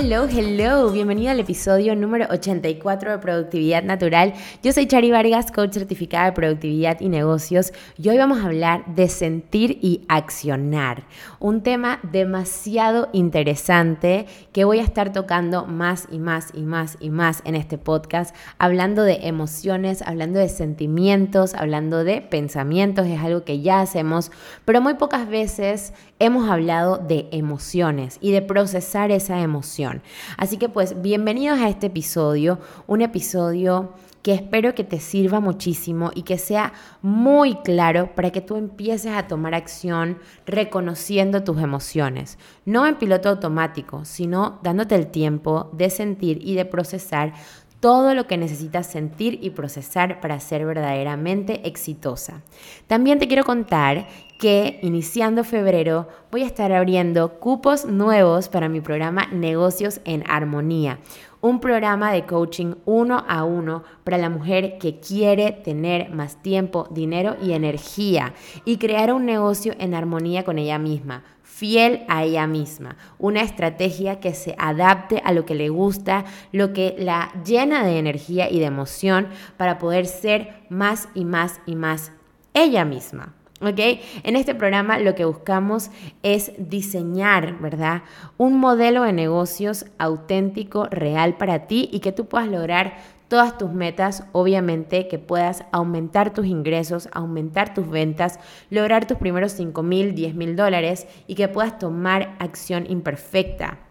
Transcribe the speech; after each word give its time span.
Hello, 0.00 0.28
hello, 0.30 0.92
bienvenido 0.92 1.32
al 1.32 1.40
episodio 1.40 1.96
número 1.96 2.26
84 2.30 3.10
de 3.10 3.18
Productividad 3.18 3.82
Natural. 3.82 4.32
Yo 4.62 4.72
soy 4.72 4.86
Chari 4.86 5.10
Vargas, 5.10 5.50
coach 5.50 5.72
certificada 5.72 6.26
de 6.26 6.32
productividad 6.32 7.00
y 7.00 7.08
negocios, 7.08 7.72
y 8.00 8.08
hoy 8.08 8.16
vamos 8.16 8.38
a 8.38 8.44
hablar 8.44 8.86
de 8.94 9.08
sentir 9.08 9.76
y 9.82 10.02
accionar, 10.06 11.02
un 11.40 11.64
tema 11.64 11.98
demasiado 12.12 13.08
interesante 13.12 14.26
que 14.52 14.64
voy 14.64 14.78
a 14.78 14.84
estar 14.84 15.12
tocando 15.12 15.66
más 15.66 16.06
y 16.12 16.20
más 16.20 16.52
y 16.54 16.62
más 16.62 16.96
y 17.00 17.10
más 17.10 17.42
en 17.44 17.56
este 17.56 17.76
podcast, 17.76 18.36
hablando 18.56 19.02
de 19.02 19.26
emociones, 19.26 20.02
hablando 20.02 20.38
de 20.38 20.48
sentimientos, 20.48 21.54
hablando 21.54 22.04
de 22.04 22.20
pensamientos, 22.20 23.08
es 23.08 23.20
algo 23.20 23.42
que 23.42 23.62
ya 23.62 23.80
hacemos, 23.80 24.30
pero 24.64 24.80
muy 24.80 24.94
pocas 24.94 25.28
veces 25.28 25.92
hemos 26.20 26.48
hablado 26.48 26.98
de 26.98 27.26
emociones 27.32 28.18
y 28.20 28.30
de 28.30 28.42
procesar 28.42 29.10
esa 29.10 29.40
emoción. 29.40 29.87
Así 30.36 30.56
que 30.56 30.68
pues 30.68 31.00
bienvenidos 31.00 31.58
a 31.58 31.68
este 31.68 31.86
episodio, 31.86 32.58
un 32.86 33.02
episodio 33.02 33.94
que 34.22 34.34
espero 34.34 34.74
que 34.74 34.84
te 34.84 35.00
sirva 35.00 35.40
muchísimo 35.40 36.10
y 36.14 36.22
que 36.22 36.38
sea 36.38 36.72
muy 37.02 37.54
claro 37.56 38.14
para 38.14 38.30
que 38.30 38.40
tú 38.40 38.56
empieces 38.56 39.12
a 39.12 39.26
tomar 39.26 39.54
acción 39.54 40.18
reconociendo 40.44 41.44
tus 41.44 41.60
emociones, 41.62 42.38
no 42.64 42.86
en 42.86 42.96
piloto 42.96 43.28
automático, 43.28 44.04
sino 44.04 44.58
dándote 44.62 44.96
el 44.96 45.06
tiempo 45.06 45.70
de 45.72 45.90
sentir 45.90 46.40
y 46.42 46.54
de 46.56 46.64
procesar 46.64 47.32
todo 47.80 48.14
lo 48.14 48.26
que 48.26 48.36
necesitas 48.36 48.86
sentir 48.88 49.38
y 49.40 49.50
procesar 49.50 50.20
para 50.20 50.40
ser 50.40 50.66
verdaderamente 50.66 51.66
exitosa. 51.68 52.42
También 52.88 53.18
te 53.18 53.28
quiero 53.28 53.44
contar 53.44 54.08
que 54.38 54.78
iniciando 54.82 55.44
febrero 55.44 56.08
voy 56.30 56.42
a 56.42 56.46
estar 56.46 56.72
abriendo 56.72 57.38
cupos 57.40 57.84
nuevos 57.84 58.48
para 58.48 58.68
mi 58.68 58.80
programa 58.80 59.26
Negocios 59.32 60.00
en 60.04 60.24
Armonía, 60.30 61.00
un 61.40 61.60
programa 61.60 62.12
de 62.12 62.24
coaching 62.24 62.74
uno 62.84 63.24
a 63.28 63.44
uno 63.44 63.82
para 64.04 64.18
la 64.18 64.30
mujer 64.30 64.78
que 64.78 65.00
quiere 65.00 65.52
tener 65.52 66.10
más 66.10 66.42
tiempo, 66.42 66.88
dinero 66.90 67.36
y 67.42 67.52
energía 67.52 68.32
y 68.64 68.78
crear 68.78 69.12
un 69.12 69.26
negocio 69.26 69.74
en 69.78 69.94
armonía 69.94 70.44
con 70.44 70.58
ella 70.58 70.78
misma 70.78 71.24
fiel 71.58 72.04
a 72.06 72.22
ella 72.22 72.46
misma, 72.46 72.96
una 73.18 73.42
estrategia 73.42 74.20
que 74.20 74.32
se 74.32 74.54
adapte 74.58 75.20
a 75.24 75.32
lo 75.32 75.44
que 75.44 75.56
le 75.56 75.70
gusta, 75.70 76.24
lo 76.52 76.72
que 76.72 76.94
la 76.98 77.32
llena 77.44 77.84
de 77.84 77.98
energía 77.98 78.48
y 78.48 78.60
de 78.60 78.66
emoción 78.66 79.26
para 79.56 79.78
poder 79.78 80.06
ser 80.06 80.54
más 80.68 81.08
y 81.14 81.24
más 81.24 81.60
y 81.66 81.74
más 81.74 82.12
ella 82.54 82.84
misma. 82.84 83.34
¿Ok? 83.60 83.80
En 84.22 84.36
este 84.36 84.54
programa 84.54 84.98
lo 84.98 85.16
que 85.16 85.24
buscamos 85.24 85.90
es 86.22 86.52
diseñar, 86.58 87.58
¿verdad? 87.58 88.02
Un 88.36 88.58
modelo 88.58 89.02
de 89.02 89.12
negocios 89.12 89.86
auténtico, 89.98 90.86
real 90.86 91.36
para 91.36 91.66
ti 91.66 91.88
y 91.92 91.98
que 91.98 92.12
tú 92.12 92.26
puedas 92.26 92.48
lograr 92.48 92.96
todas 93.26 93.58
tus 93.58 93.72
metas, 93.72 94.24
obviamente 94.32 95.08
que 95.08 95.18
puedas 95.18 95.64
aumentar 95.72 96.32
tus 96.32 96.46
ingresos, 96.46 97.08
aumentar 97.12 97.74
tus 97.74 97.90
ventas, 97.90 98.38
lograr 98.70 99.06
tus 99.06 99.18
primeros 99.18 99.52
5 99.52 99.82
mil, 99.82 100.14
10 100.14 100.34
mil 100.34 100.54
dólares 100.54 101.08
y 101.26 101.34
que 101.34 101.48
puedas 101.48 101.78
tomar 101.78 102.36
acción 102.38 102.86
imperfecta 102.88 103.87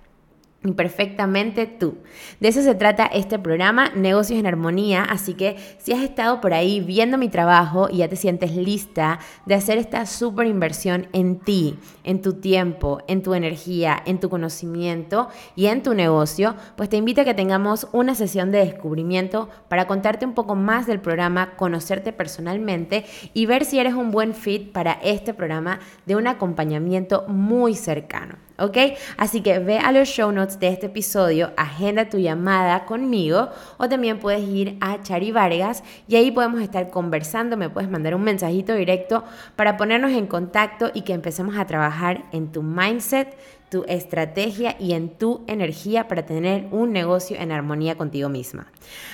perfectamente 0.75 1.68
tú. 1.68 1.97
De 2.40 2.47
eso 2.47 2.62
se 2.62 2.75
trata 2.75 3.06
este 3.06 3.40
programa, 3.40 3.90
Negocios 3.95 4.40
en 4.40 4.47
Armonía, 4.47 5.03
así 5.03 5.34
que 5.34 5.56
si 5.78 5.94
has 5.94 6.01
estado 6.01 6.41
por 6.41 6.53
ahí 6.53 6.81
viendo 6.81 7.18
mi 7.18 7.29
trabajo 7.29 7.88
y 7.91 7.97
ya 7.97 8.07
te 8.07 8.16
sientes 8.16 8.56
lista 8.56 9.19
de 9.45 9.56
hacer 9.56 9.78
esta 9.78 10.06
súper 10.06 10.47
inversión 10.47 11.07
en 11.13 11.40
ti, 11.40 11.78
en 12.03 12.22
tu 12.22 12.34
tiempo, 12.34 13.00
en 13.07 13.22
tu 13.22 13.34
energía, 13.34 14.01
en 14.06 14.19
tu 14.19 14.29
conocimiento 14.29 15.29
y 15.56 15.68
en 15.68 15.84
tu 15.84 15.94
negocio, 15.94 16.56
pues 16.75 16.89
te 16.89 16.97
invito 16.97 17.22
a 17.22 17.25
que 17.25 17.34
tengamos 17.34 17.88
una 17.91 18.16
sesión 18.16 18.51
de 18.51 18.59
descubrimiento 18.59 19.50
para 19.68 19.88
contarte 19.88 20.25
un 20.25 20.34
poco 20.34 20.56
más 20.56 20.88
del 20.88 21.00
programa, 21.00 21.56
conocerte 21.56 22.13
personalmente 22.13 23.06
y 23.34 23.45
ver 23.45 23.63
si 23.63 23.79
eres 23.79 23.94
un 23.94 24.12
buen 24.12 24.34
fit 24.34 24.72
para 24.72 24.94
este 25.03 25.34
programa 25.34 25.79
de 26.06 26.16
un 26.16 26.28
acompañamiento 26.28 27.25
muy 27.28 27.75
cercano. 27.75 28.46
¿Ok? 28.57 28.78
Así 29.18 29.41
que 29.41 29.59
ve 29.59 29.79
a 29.79 29.91
los 29.91 30.07
show 30.07 30.31
notes 30.31 30.59
de 30.59 30.69
este 30.69 30.88
episodio, 30.88 31.51
agenda 31.57 32.09
tu 32.09 32.18
llamada 32.18 32.85
conmigo 32.85 33.50
o 33.78 33.88
también 33.88 34.19
puedes 34.19 34.47
ir 34.47 34.78
a 34.81 35.01
Chari 35.01 35.31
Vargas 35.31 35.84
y 36.07 36.16
ahí 36.16 36.31
podemos 36.31 36.62
estar 36.62 36.90
conversando, 36.90 37.57
me 37.57 37.69
puedes 37.69 37.90
mandar 37.90 38.16
un 38.16 38.23
mensajito 38.23 38.73
directo 38.73 39.23
para 39.56 39.78
ponernos 39.78 40.12
en 40.12 40.28
contacto 40.28 40.91
y 40.94 41.01
que 41.01 41.13
empecemos 41.13 41.57
a 41.57 41.66
trabajar 41.66 42.25
en 42.31 42.51
tu 42.51 42.63
mindset, 42.63 43.38
tu 43.69 43.84
estrategia 43.88 44.78
y 44.79 44.94
en 44.94 45.09
tu 45.09 45.44
energía 45.47 46.07
para 46.07 46.25
tener 46.25 46.68
un 46.72 46.94
negocio 46.94 47.38
en 47.38 47.51
armonía 47.51 47.95
contigo 47.95 48.29
misma. 48.29 48.68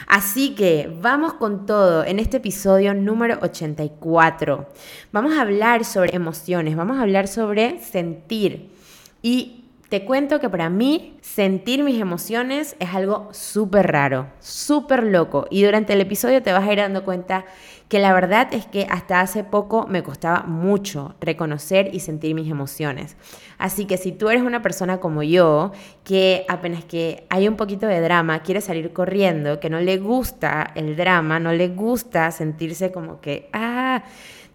Así 0.08 0.54
que 0.54 0.96
vamos 1.02 1.34
con 1.34 1.66
todo 1.66 2.06
en 2.06 2.20
este 2.20 2.38
episodio 2.38 2.94
número 2.94 3.40
84. 3.42 4.68
Vamos 5.12 5.34
a 5.34 5.42
hablar 5.42 5.86
sobre 5.86 6.16
emociones, 6.16 6.76
vamos 6.76 6.98
a 6.98 7.02
hablar 7.02 7.28
sobre 7.28 7.80
sentir. 7.80 8.70
Y 9.24 9.64
te 9.88 10.04
cuento 10.04 10.40
que 10.40 10.50
para 10.50 10.70
mí 10.70 11.18
sentir 11.22 11.84
mis 11.84 12.02
emociones 12.02 12.76
es 12.80 12.94
algo 12.94 13.30
súper 13.32 13.92
raro, 13.92 14.28
súper 14.40 15.04
loco. 15.04 15.46
Y 15.50 15.64
durante 15.64 15.94
el 15.94 16.02
episodio 16.02 16.44
te 16.44 16.52
vas 16.52 16.68
a 16.68 16.74
ir 16.74 16.80
dando 16.80 17.06
cuenta 17.06 17.46
que 17.88 18.00
la 18.00 18.12
verdad 18.12 18.54
es 18.54 18.66
que 18.66 18.86
hasta 18.90 19.22
hace 19.22 19.46
poco 19.46 19.88
me 19.88 20.04
costaba 20.04 20.44
mucho 20.44 21.16
reconocer 21.22 21.92
y 21.94 22.02
sentir 22.02 22.36
mis 22.36 22.52
emociones. 22.52 23.16
Así 23.58 23.86
que 23.86 23.98
si 23.98 24.12
tú 24.12 24.30
eres 24.30 24.44
una 24.44 24.62
persona 24.62 25.00
como 25.00 25.24
yo, 25.24 25.72
que 26.04 26.44
apenas 26.50 26.84
que 26.84 27.26
hay 27.30 27.48
un 27.48 27.56
poquito 27.56 27.88
de 27.88 28.02
drama, 28.02 28.42
quiere 28.42 28.60
salir 28.60 28.92
corriendo, 28.92 29.62
que 29.62 29.70
no 29.70 29.80
le 29.80 30.00
gusta 30.00 30.72
el 30.76 30.98
drama, 30.98 31.40
no 31.40 31.54
le 31.54 31.70
gusta 31.70 32.32
sentirse 32.32 32.92
como 32.92 33.22
que, 33.22 33.48
ah, 33.54 34.04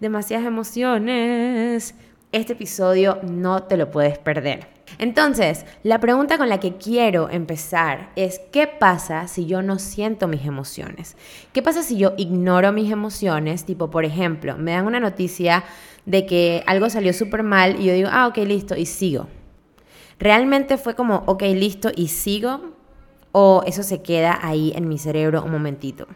demasiadas 0.00 0.46
emociones 0.46 1.94
este 2.32 2.52
episodio 2.52 3.18
no 3.22 3.62
te 3.62 3.76
lo 3.76 3.90
puedes 3.90 4.18
perder. 4.18 4.68
Entonces, 4.98 5.64
la 5.82 6.00
pregunta 6.00 6.38
con 6.38 6.48
la 6.48 6.60
que 6.60 6.76
quiero 6.76 7.28
empezar 7.30 8.10
es, 8.16 8.40
¿qué 8.52 8.66
pasa 8.66 9.28
si 9.28 9.46
yo 9.46 9.62
no 9.62 9.78
siento 9.78 10.28
mis 10.28 10.46
emociones? 10.46 11.16
¿Qué 11.52 11.62
pasa 11.62 11.82
si 11.82 11.98
yo 11.98 12.14
ignoro 12.16 12.72
mis 12.72 12.90
emociones? 12.90 13.64
Tipo, 13.64 13.90
por 13.90 14.04
ejemplo, 14.04 14.56
me 14.56 14.72
dan 14.72 14.86
una 14.86 15.00
noticia 15.00 15.64
de 16.06 16.26
que 16.26 16.62
algo 16.66 16.88
salió 16.90 17.12
súper 17.12 17.42
mal 17.42 17.80
y 17.80 17.84
yo 17.84 17.92
digo, 17.92 18.08
ah, 18.10 18.26
ok, 18.28 18.38
listo, 18.38 18.76
y 18.76 18.86
sigo. 18.86 19.28
¿Realmente 20.18 20.78
fue 20.78 20.94
como, 20.94 21.22
ok, 21.26 21.42
listo, 21.54 21.90
y 21.94 22.08
sigo? 22.08 22.72
¿O 23.32 23.62
eso 23.66 23.82
se 23.82 24.02
queda 24.02 24.38
ahí 24.42 24.72
en 24.74 24.88
mi 24.88 24.98
cerebro 24.98 25.44
un 25.44 25.52
momentito? 25.52 26.06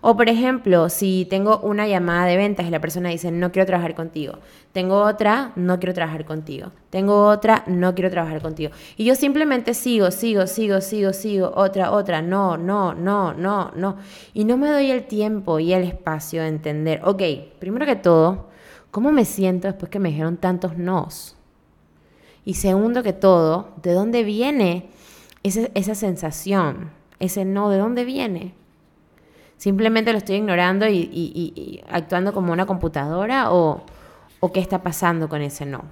O 0.00 0.16
por 0.16 0.28
ejemplo, 0.28 0.88
si 0.88 1.26
tengo 1.28 1.58
una 1.60 1.86
llamada 1.86 2.26
de 2.26 2.36
ventas 2.36 2.66
y 2.66 2.70
la 2.70 2.80
persona 2.80 3.08
dice, 3.08 3.30
no 3.30 3.50
quiero 3.50 3.66
trabajar 3.66 3.94
contigo. 3.94 4.38
Tengo 4.72 5.00
otra, 5.00 5.52
no 5.56 5.78
quiero 5.78 5.94
trabajar 5.94 6.24
contigo. 6.24 6.70
Tengo 6.90 7.26
otra, 7.26 7.64
no 7.66 7.94
quiero 7.94 8.10
trabajar 8.10 8.40
contigo. 8.40 8.70
Y 8.96 9.04
yo 9.04 9.14
simplemente 9.14 9.74
sigo, 9.74 10.10
sigo, 10.10 10.46
sigo, 10.46 10.80
sigo, 10.80 11.12
sigo, 11.12 11.52
otra, 11.54 11.90
otra, 11.90 12.22
no, 12.22 12.56
no, 12.56 12.94
no, 12.94 13.34
no, 13.34 13.72
no. 13.74 13.96
Y 14.34 14.44
no 14.44 14.56
me 14.56 14.70
doy 14.70 14.90
el 14.90 15.06
tiempo 15.06 15.58
y 15.58 15.72
el 15.72 15.82
espacio 15.82 16.42
de 16.42 16.48
entender, 16.48 17.00
ok, 17.04 17.22
primero 17.58 17.86
que 17.86 17.96
todo, 17.96 18.48
¿cómo 18.90 19.10
me 19.10 19.24
siento 19.24 19.68
después 19.68 19.90
que 19.90 19.98
me 19.98 20.10
dijeron 20.10 20.36
tantos 20.36 20.76
nos? 20.76 21.36
Y 22.44 22.54
segundo 22.54 23.02
que 23.02 23.12
todo, 23.12 23.74
¿de 23.82 23.92
dónde 23.92 24.22
viene 24.22 24.88
esa, 25.42 25.68
esa 25.74 25.94
sensación? 25.94 26.90
Ese 27.18 27.44
no, 27.44 27.68
¿de 27.68 27.78
dónde 27.78 28.04
viene? 28.04 28.54
¿Simplemente 29.58 30.12
lo 30.12 30.18
estoy 30.18 30.36
ignorando 30.36 30.86
y, 30.88 31.82
actuando 31.90 32.32
como 32.32 32.52
una 32.52 32.64
computadora 32.64 33.52
o, 33.52 33.84
qué 34.54 34.60
está 34.60 34.82
pasando 34.82 35.28
con 35.28 35.42
ese 35.42 35.66
no? 35.66 35.84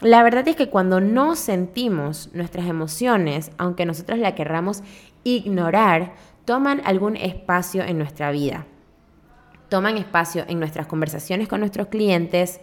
La 0.00 0.22
verdad 0.22 0.46
es 0.46 0.56
que 0.56 0.68
cuando 0.68 1.00
no 1.00 1.36
sentimos 1.36 2.28
nuestras 2.34 2.66
emociones, 2.66 3.52
aunque 3.56 3.86
nosotros 3.86 4.18
la 4.18 4.34
querramos 4.34 4.82
ignorar 5.24 6.12
toman 6.44 6.82
algún 6.84 7.16
espacio 7.16 7.82
en 7.82 7.98
nuestra 7.98 8.30
vida. 8.30 8.66
Toman 9.68 9.96
espacio 9.96 10.44
en 10.48 10.58
nuestras 10.58 10.86
conversaciones 10.86 11.48
con 11.48 11.60
nuestros 11.60 11.88
clientes, 11.88 12.60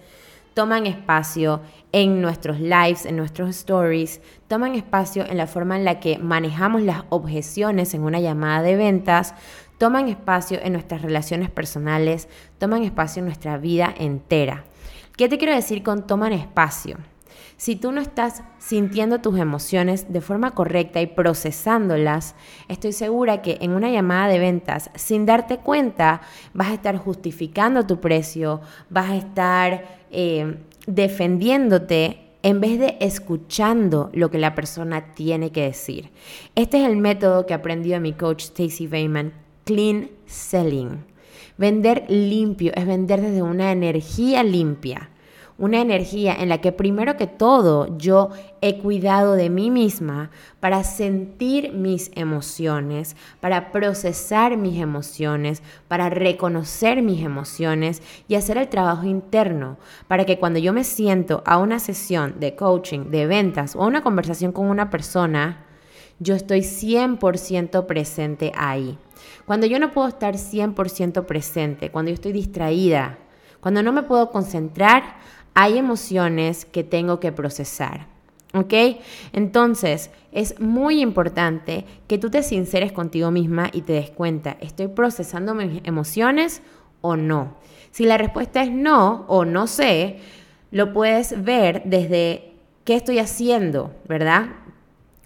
toman 0.53 0.85
espacio 0.85 1.61
en 1.91 2.21
nuestros 2.21 2.59
lives, 2.59 3.05
en 3.05 3.17
nuestros 3.17 3.49
stories, 3.49 4.21
toman 4.47 4.75
espacio 4.75 5.25
en 5.25 5.37
la 5.37 5.47
forma 5.47 5.77
en 5.77 5.85
la 5.85 5.99
que 5.99 6.17
manejamos 6.17 6.81
las 6.81 7.03
objeciones 7.09 7.93
en 7.93 8.03
una 8.03 8.19
llamada 8.19 8.61
de 8.61 8.75
ventas, 8.75 9.35
toman 9.77 10.07
espacio 10.07 10.59
en 10.61 10.73
nuestras 10.73 11.01
relaciones 11.01 11.49
personales, 11.49 12.27
toman 12.57 12.83
espacio 12.83 13.19
en 13.19 13.25
nuestra 13.25 13.57
vida 13.57 13.93
entera. 13.97 14.65
¿Qué 15.17 15.29
te 15.29 15.37
quiero 15.37 15.53
decir 15.53 15.83
con 15.83 16.07
toman 16.07 16.33
espacio? 16.33 16.97
Si 17.63 17.77
tú 17.77 17.93
no 17.93 18.01
estás 18.01 18.43
sintiendo 18.59 19.21
tus 19.21 19.39
emociones 19.39 20.11
de 20.11 20.19
forma 20.19 20.51
correcta 20.51 20.99
y 20.99 21.07
procesándolas, 21.07 22.35
estoy 22.67 22.91
segura 22.91 23.41
que 23.41 23.57
en 23.61 23.71
una 23.71 23.89
llamada 23.89 24.27
de 24.27 24.37
ventas, 24.37 24.89
sin 24.95 25.25
darte 25.25 25.59
cuenta, 25.59 26.19
vas 26.53 26.67
a 26.67 26.73
estar 26.73 26.97
justificando 26.97 27.87
tu 27.87 28.01
precio, 28.01 28.59
vas 28.89 29.11
a 29.11 29.15
estar 29.15 29.85
eh, 30.11 30.57
defendiéndote 30.87 32.33
en 32.41 32.59
vez 32.59 32.79
de 32.79 32.97
escuchando 32.99 34.09
lo 34.11 34.29
que 34.29 34.39
la 34.39 34.55
persona 34.55 35.13
tiene 35.13 35.53
que 35.53 35.61
decir. 35.61 36.09
Este 36.55 36.81
es 36.81 36.89
el 36.89 36.97
método 36.97 37.45
que 37.45 37.53
aprendió 37.53 38.01
mi 38.01 38.11
coach 38.11 38.43
Stacy 38.43 38.87
Bayman, 38.87 39.31
Clean 39.63 40.09
Selling. 40.25 41.05
Vender 41.57 42.03
limpio 42.09 42.73
es 42.75 42.85
vender 42.85 43.21
desde 43.21 43.41
una 43.41 43.71
energía 43.71 44.43
limpia 44.43 45.11
una 45.63 45.79
energía 45.79 46.35
en 46.37 46.49
la 46.49 46.59
que 46.59 46.73
primero 46.73 47.15
que 47.15 47.25
todo 47.25 47.97
yo 47.97 48.31
he 48.59 48.79
cuidado 48.79 49.35
de 49.35 49.49
mí 49.49 49.71
misma 49.71 50.29
para 50.59 50.83
sentir 50.83 51.71
mis 51.71 52.11
emociones, 52.15 53.15
para 53.39 53.71
procesar 53.71 54.57
mis 54.57 54.81
emociones, 54.81 55.63
para 55.87 56.09
reconocer 56.09 57.01
mis 57.01 57.23
emociones 57.23 58.01
y 58.27 58.35
hacer 58.35 58.57
el 58.57 58.67
trabajo 58.67 59.05
interno, 59.05 59.77
para 60.09 60.25
que 60.25 60.37
cuando 60.37 60.59
yo 60.59 60.73
me 60.73 60.83
siento 60.83 61.43
a 61.45 61.57
una 61.57 61.79
sesión 61.79 62.41
de 62.41 62.57
coaching, 62.57 63.09
de 63.09 63.25
ventas 63.25 63.77
o 63.77 63.85
una 63.85 64.03
conversación 64.03 64.51
con 64.51 64.65
una 64.65 64.89
persona, 64.89 65.65
yo 66.19 66.35
estoy 66.35 66.59
100% 66.59 67.85
presente 67.85 68.51
ahí. 68.57 68.97
Cuando 69.45 69.65
yo 69.65 69.79
no 69.79 69.93
puedo 69.93 70.09
estar 70.09 70.35
100% 70.35 71.25
presente, 71.25 71.89
cuando 71.89 72.09
yo 72.09 72.15
estoy 72.15 72.33
distraída, 72.33 73.17
cuando 73.63 73.81
no 73.81 73.93
me 73.93 74.03
puedo 74.03 74.29
concentrar, 74.29 75.15
hay 75.53 75.77
emociones 75.77 76.65
que 76.65 76.83
tengo 76.83 77.19
que 77.19 77.31
procesar. 77.31 78.07
¿Ok? 78.55 78.73
Entonces, 79.31 80.11
es 80.31 80.59
muy 80.59 81.01
importante 81.01 81.85
que 82.07 82.19
tú 82.19 82.29
te 82.29 82.43
sinceres 82.43 82.91
contigo 82.91 83.31
misma 83.31 83.69
y 83.73 83.81
te 83.81 83.93
des 83.93 84.11
cuenta, 84.11 84.57
¿estoy 84.61 84.89
procesando 84.89 85.55
mis 85.55 85.81
emociones 85.85 86.61
o 87.01 87.15
no? 87.15 87.55
Si 87.89 88.05
la 88.05 88.17
respuesta 88.17 88.61
es 88.61 88.71
no 88.71 89.25
o 89.27 89.43
no 89.45 89.65
sé, 89.65 90.19
lo 90.69 90.93
puedes 90.93 91.43
ver 91.43 91.81
desde 91.85 92.53
qué 92.83 92.95
estoy 92.95 93.17
haciendo, 93.17 93.91
¿verdad? 94.07 94.49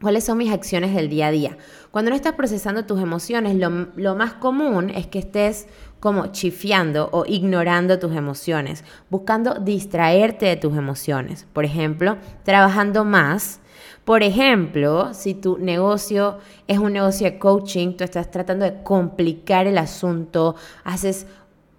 ¿Cuáles 0.02 0.24
son 0.24 0.38
mis 0.38 0.52
acciones 0.52 0.94
del 0.94 1.10
día 1.10 1.28
a 1.28 1.32
día? 1.32 1.58
Cuando 1.92 2.12
no 2.12 2.16
estás 2.16 2.34
procesando 2.34 2.86
tus 2.86 3.02
emociones, 3.02 3.56
lo, 3.56 3.88
lo 3.96 4.16
más 4.16 4.34
común 4.34 4.90
es 4.90 5.08
que 5.08 5.20
estés 5.20 5.68
como 6.00 6.28
chifiando 6.28 7.10
o 7.12 7.26
ignorando 7.26 8.00
tus 8.00 8.16
emociones, 8.16 8.84
buscando 9.10 9.56
distraerte 9.56 10.46
de 10.46 10.56
tus 10.56 10.78
emociones. 10.78 11.48
Por 11.54 11.66
ejemplo, 11.66 12.18
trabajando 12.44 13.04
más. 13.04 13.60
Por 14.06 14.24
ejemplo, 14.24 15.14
si 15.14 15.34
tu 15.34 15.58
negocio 15.58 16.38
es 16.68 16.78
un 16.80 16.94
negocio 16.94 17.30
de 17.30 17.40
coaching, 17.40 17.98
tú 17.98 18.04
estás 18.04 18.32
tratando 18.32 18.66
de 18.66 18.82
complicar 18.84 19.68
el 19.68 19.78
asunto, 19.78 20.56
haces, 20.84 21.28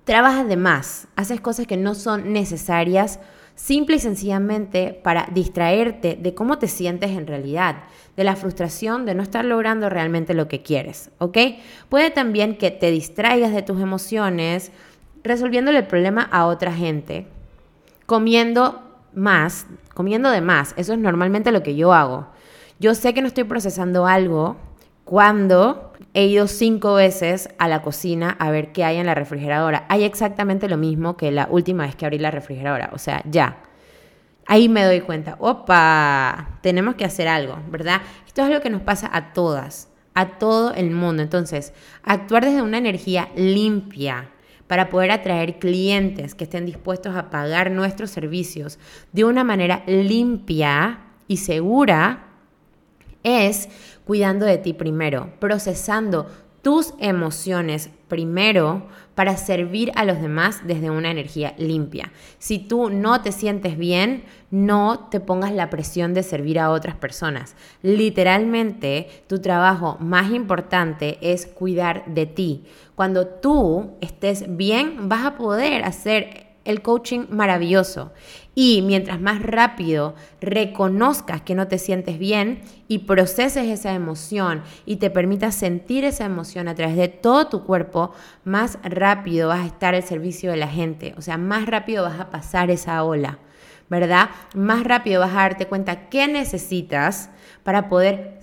trabajas 0.05 0.47
de 0.47 0.57
más, 0.57 1.09
haces 1.17 1.41
cosas 1.41 1.67
que 1.67 1.77
no 1.77 1.95
son 1.95 2.33
necesarias 2.33 3.19
simple 3.59 3.97
y 3.97 3.99
sencillamente 3.99 4.99
para 5.03 5.29
distraerte 5.33 6.17
de 6.21 6.33
cómo 6.33 6.59
te 6.59 6.69
sientes 6.69 7.11
en 7.11 7.27
realidad, 7.27 7.83
de 8.17 8.23
la 8.23 8.37
frustración 8.37 9.05
de 9.05 9.17
no 9.17 9.23
estar 9.25 9.45
logrando 9.45 9.91
realmente 9.91 10.33
lo 10.33 10.47
que 10.47 10.63
quieres, 10.63 11.11
¿ok? 11.19 11.39
Puede 11.89 12.11
también 12.11 12.57
que 12.57 12.71
te 12.71 12.93
distraigas 12.93 13.53
de 13.53 13.63
tus 13.63 13.81
emociones 13.81 14.71
resolviéndole 15.25 15.79
el 15.79 15.89
problema 15.89 16.23
a 16.31 16.47
otra 16.47 16.73
gente, 16.73 17.27
comiendo 18.07 18.81
más, 19.13 19.67
comiendo 19.93 20.31
de 20.31 20.41
más, 20.41 20.73
eso 20.77 20.93
es 20.93 21.01
normalmente 21.01 21.51
lo 21.51 21.65
que 21.65 21.75
yo 21.75 21.93
hago. 21.93 22.29
Yo 22.79 22.95
sé 22.95 23.13
que 23.13 23.23
no 23.23 23.27
estoy 23.27 23.43
procesando 23.43 24.07
algo 24.07 24.57
cuando 25.09 25.95
he 26.13 26.27
ido 26.27 26.47
cinco 26.49 26.93
veces 26.93 27.49
a 27.57 27.67
la 27.67 27.81
cocina 27.81 28.37
a 28.39 28.51
ver 28.51 28.73
qué 28.73 28.85
hay 28.85 28.99
en 28.99 29.07
la 29.07 29.15
refrigeradora. 29.15 29.87
Hay 29.89 30.05
exactamente 30.05 30.69
lo 30.69 30.77
mismo 30.77 31.17
que 31.17 31.33
la 31.33 31.49
última 31.51 31.87
vez 31.87 31.97
que 31.97 32.05
abrí 32.05 32.19
la 32.19 32.31
refrigeradora. 32.31 32.91
O 32.93 32.99
sea, 32.99 33.23
ya. 33.25 33.57
Ahí 34.47 34.69
me 34.69 34.85
doy 34.85 35.01
cuenta, 35.01 35.37
opa, 35.41 36.59
tenemos 36.61 36.95
que 36.97 37.07
hacer 37.07 37.27
algo, 37.27 37.59
¿verdad? 37.71 38.03
Esto 38.27 38.43
es 38.45 38.51
lo 38.51 38.61
que 38.61 38.69
nos 38.69 38.83
pasa 38.83 39.09
a 39.11 39.33
todas, 39.33 39.89
a 40.13 40.39
todo 40.39 40.75
el 40.75 40.91
mundo. 40.91 41.23
Entonces, 41.23 41.73
actuar 42.03 42.45
desde 42.45 42.61
una 42.61 42.77
energía 42.77 43.31
limpia 43.35 44.29
para 44.67 44.91
poder 44.91 45.11
atraer 45.11 45.59
clientes 45.59 46.35
que 46.35 46.45
estén 46.45 46.67
dispuestos 46.67 47.17
a 47.17 47.31
pagar 47.31 47.71
nuestros 47.71 48.11
servicios 48.11 48.79
de 49.13 49.25
una 49.25 49.43
manera 49.43 49.85
limpia 49.87 50.99
y 51.29 51.39
segura 51.39 52.28
es 53.29 53.69
cuidando 54.05 54.47
de 54.47 54.59
ti 54.59 54.73
primero, 54.73 55.33
procesando 55.39 56.27
tus 56.63 56.93
emociones 56.99 57.91
primero 58.09 58.89
para 59.15 59.37
servir 59.37 59.93
a 59.95 60.05
los 60.05 60.21
demás 60.21 60.67
desde 60.67 60.91
una 60.91 61.11
energía 61.11 61.55
limpia. 61.57 62.13
Si 62.39 62.59
tú 62.59 62.91
no 62.91 63.21
te 63.23 63.33
sientes 63.33 63.79
bien, 63.79 64.25
no 64.51 65.09
te 65.11 65.21
pongas 65.21 65.53
la 65.53 65.71
presión 65.71 66.15
de 66.15 66.23
servir 66.23 66.59
a 66.59 66.71
otras 66.71 66.97
personas. 66.97 67.55
Literalmente, 67.83 69.09
tu 69.27 69.41
trabajo 69.41 69.97
más 70.01 70.31
importante 70.33 71.19
es 71.21 71.47
cuidar 71.47 72.05
de 72.07 72.27
ti. 72.27 72.65
Cuando 72.95 73.27
tú 73.27 73.93
estés 74.01 74.57
bien, 74.57 75.09
vas 75.09 75.27
a 75.27 75.37
poder 75.37 75.85
hacer 75.85 76.49
el 76.65 76.83
coaching 76.83 77.27
maravilloso. 77.31 78.13
Y 78.61 78.83
mientras 78.83 79.21
más 79.21 79.41
rápido 79.41 80.17
reconozcas 80.41 81.43
que 81.43 81.55
no 81.55 81.69
te 81.69 81.79
sientes 81.79 82.19
bien 82.19 82.61
y 82.89 82.99
proceses 82.99 83.69
esa 83.69 83.93
emoción 83.93 84.65
y 84.85 84.97
te 84.97 85.11
permitas 85.11 85.55
sentir 85.55 86.05
esa 86.05 86.25
emoción 86.25 86.67
a 86.67 86.75
través 86.75 86.97
de 86.97 87.07
todo 87.07 87.47
tu 87.47 87.63
cuerpo, 87.63 88.11
más 88.43 88.81
rápido 88.83 89.47
vas 89.47 89.61
a 89.61 89.67
estar 89.67 89.95
al 89.95 90.03
servicio 90.03 90.51
de 90.51 90.57
la 90.57 90.67
gente. 90.67 91.15
O 91.17 91.23
sea, 91.23 91.39
más 91.39 91.67
rápido 91.67 92.03
vas 92.03 92.19
a 92.19 92.31
pasar 92.31 92.69
esa 92.73 93.05
ola. 93.05 93.39
¿verdad? 93.89 94.31
Más 94.57 94.83
rápido 94.83 95.21
vas 95.21 95.31
a 95.31 95.43
darte 95.43 95.67
cuenta 95.67 96.09
qué 96.09 96.27
necesitas 96.27 97.31
para 97.63 97.89
poder, 97.89 98.41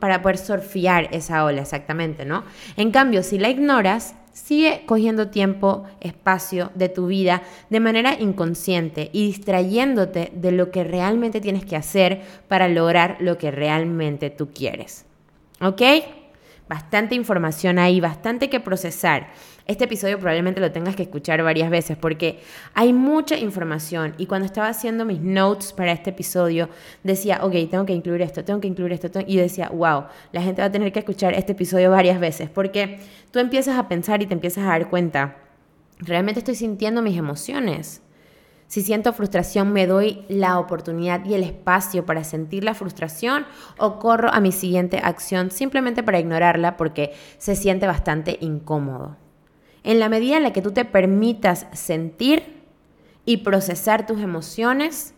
para 0.00 0.20
poder 0.20 0.36
surfear 0.36 1.08
esa 1.12 1.44
ola, 1.44 1.62
exactamente, 1.62 2.24
¿no? 2.24 2.42
En 2.76 2.90
cambio, 2.90 3.22
si 3.22 3.38
la 3.38 3.50
ignoras, 3.50 4.16
sigue 4.34 4.82
cogiendo 4.84 5.28
tiempo, 5.28 5.84
espacio 6.00 6.70
de 6.74 6.90
tu 6.90 7.06
vida 7.06 7.42
de 7.70 7.80
manera 7.80 8.14
inconsciente 8.20 9.08
y 9.12 9.28
distrayéndote 9.28 10.32
de 10.34 10.52
lo 10.52 10.70
que 10.70 10.84
realmente 10.84 11.40
tienes 11.40 11.64
que 11.64 11.76
hacer 11.76 12.20
para 12.48 12.68
lograr 12.68 13.16
lo 13.20 13.38
que 13.38 13.50
realmente 13.50 14.28
tú 14.28 14.50
quieres. 14.52 15.06
¿Ok? 15.62 15.80
Bastante 16.68 17.14
información 17.14 17.78
ahí, 17.78 18.00
bastante 18.00 18.50
que 18.50 18.60
procesar. 18.60 19.28
Este 19.66 19.84
episodio 19.84 20.18
probablemente 20.18 20.60
lo 20.60 20.70
tengas 20.72 20.94
que 20.94 21.04
escuchar 21.04 21.42
varias 21.42 21.70
veces 21.70 21.96
porque 21.96 22.38
hay 22.74 22.92
mucha 22.92 23.38
información 23.38 24.14
y 24.18 24.26
cuando 24.26 24.44
estaba 24.44 24.68
haciendo 24.68 25.06
mis 25.06 25.22
notes 25.22 25.72
para 25.72 25.92
este 25.92 26.10
episodio 26.10 26.68
decía, 27.02 27.38
ok, 27.42 27.52
tengo 27.70 27.86
que 27.86 27.94
incluir 27.94 28.20
esto, 28.20 28.44
tengo 28.44 28.60
que 28.60 28.68
incluir 28.68 28.92
esto, 28.92 29.08
y 29.26 29.38
decía, 29.38 29.70
wow, 29.70 30.04
la 30.32 30.42
gente 30.42 30.60
va 30.60 30.66
a 30.66 30.72
tener 30.72 30.92
que 30.92 30.98
escuchar 30.98 31.32
este 31.32 31.52
episodio 31.52 31.90
varias 31.90 32.20
veces 32.20 32.50
porque 32.50 32.98
tú 33.30 33.38
empiezas 33.38 33.78
a 33.78 33.88
pensar 33.88 34.20
y 34.20 34.26
te 34.26 34.34
empiezas 34.34 34.64
a 34.64 34.68
dar 34.68 34.90
cuenta, 34.90 35.38
realmente 35.98 36.40
estoy 36.40 36.56
sintiendo 36.56 37.00
mis 37.00 37.16
emociones. 37.16 38.02
Si 38.66 38.82
siento 38.82 39.14
frustración, 39.14 39.72
me 39.72 39.86
doy 39.86 40.26
la 40.28 40.58
oportunidad 40.58 41.24
y 41.24 41.32
el 41.32 41.42
espacio 41.42 42.04
para 42.04 42.24
sentir 42.24 42.64
la 42.64 42.74
frustración 42.74 43.46
o 43.78 43.98
corro 43.98 44.28
a 44.30 44.40
mi 44.40 44.52
siguiente 44.52 44.98
acción 45.02 45.50
simplemente 45.50 46.02
para 46.02 46.18
ignorarla 46.18 46.76
porque 46.76 47.14
se 47.38 47.56
siente 47.56 47.86
bastante 47.86 48.36
incómodo. 48.42 49.23
En 49.84 50.00
la 50.00 50.08
medida 50.08 50.36
en 50.36 50.42
la 50.42 50.52
que 50.52 50.62
tú 50.62 50.72
te 50.72 50.84
permitas 50.84 51.66
sentir 51.72 52.62
y 53.24 53.38
procesar 53.38 54.06
tus 54.06 54.20
emociones, 54.20 55.14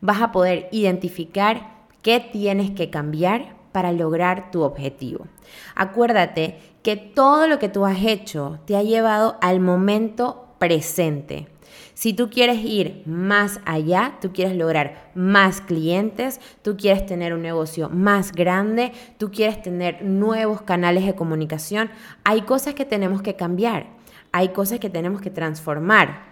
vas 0.00 0.22
a 0.22 0.30
poder 0.30 0.68
identificar 0.72 1.80
qué 2.02 2.20
tienes 2.20 2.70
que 2.70 2.90
cambiar 2.90 3.56
para 3.72 3.92
lograr 3.92 4.50
tu 4.50 4.62
objetivo. 4.62 5.26
Acuérdate 5.74 6.58
que 6.82 6.96
todo 6.96 7.46
lo 7.46 7.58
que 7.58 7.68
tú 7.68 7.84
has 7.86 8.02
hecho 8.02 8.58
te 8.66 8.76
ha 8.76 8.82
llevado 8.82 9.36
al 9.40 9.60
momento 9.60 10.46
presente. 10.58 11.48
Si 11.94 12.14
tú 12.14 12.30
quieres 12.30 12.64
ir 12.64 13.02
más 13.06 13.60
allá, 13.64 14.18
tú 14.20 14.32
quieres 14.32 14.56
lograr 14.56 15.10
más 15.14 15.60
clientes, 15.60 16.40
tú 16.62 16.76
quieres 16.76 17.06
tener 17.06 17.34
un 17.34 17.42
negocio 17.42 17.88
más 17.90 18.32
grande, 18.32 18.92
tú 19.18 19.30
quieres 19.30 19.62
tener 19.62 20.02
nuevos 20.02 20.62
canales 20.62 21.04
de 21.04 21.14
comunicación, 21.14 21.90
hay 22.24 22.42
cosas 22.42 22.74
que 22.74 22.84
tenemos 22.84 23.22
que 23.22 23.36
cambiar, 23.36 23.86
hay 24.32 24.48
cosas 24.50 24.80
que 24.80 24.90
tenemos 24.90 25.20
que 25.20 25.30
transformar. 25.30 26.30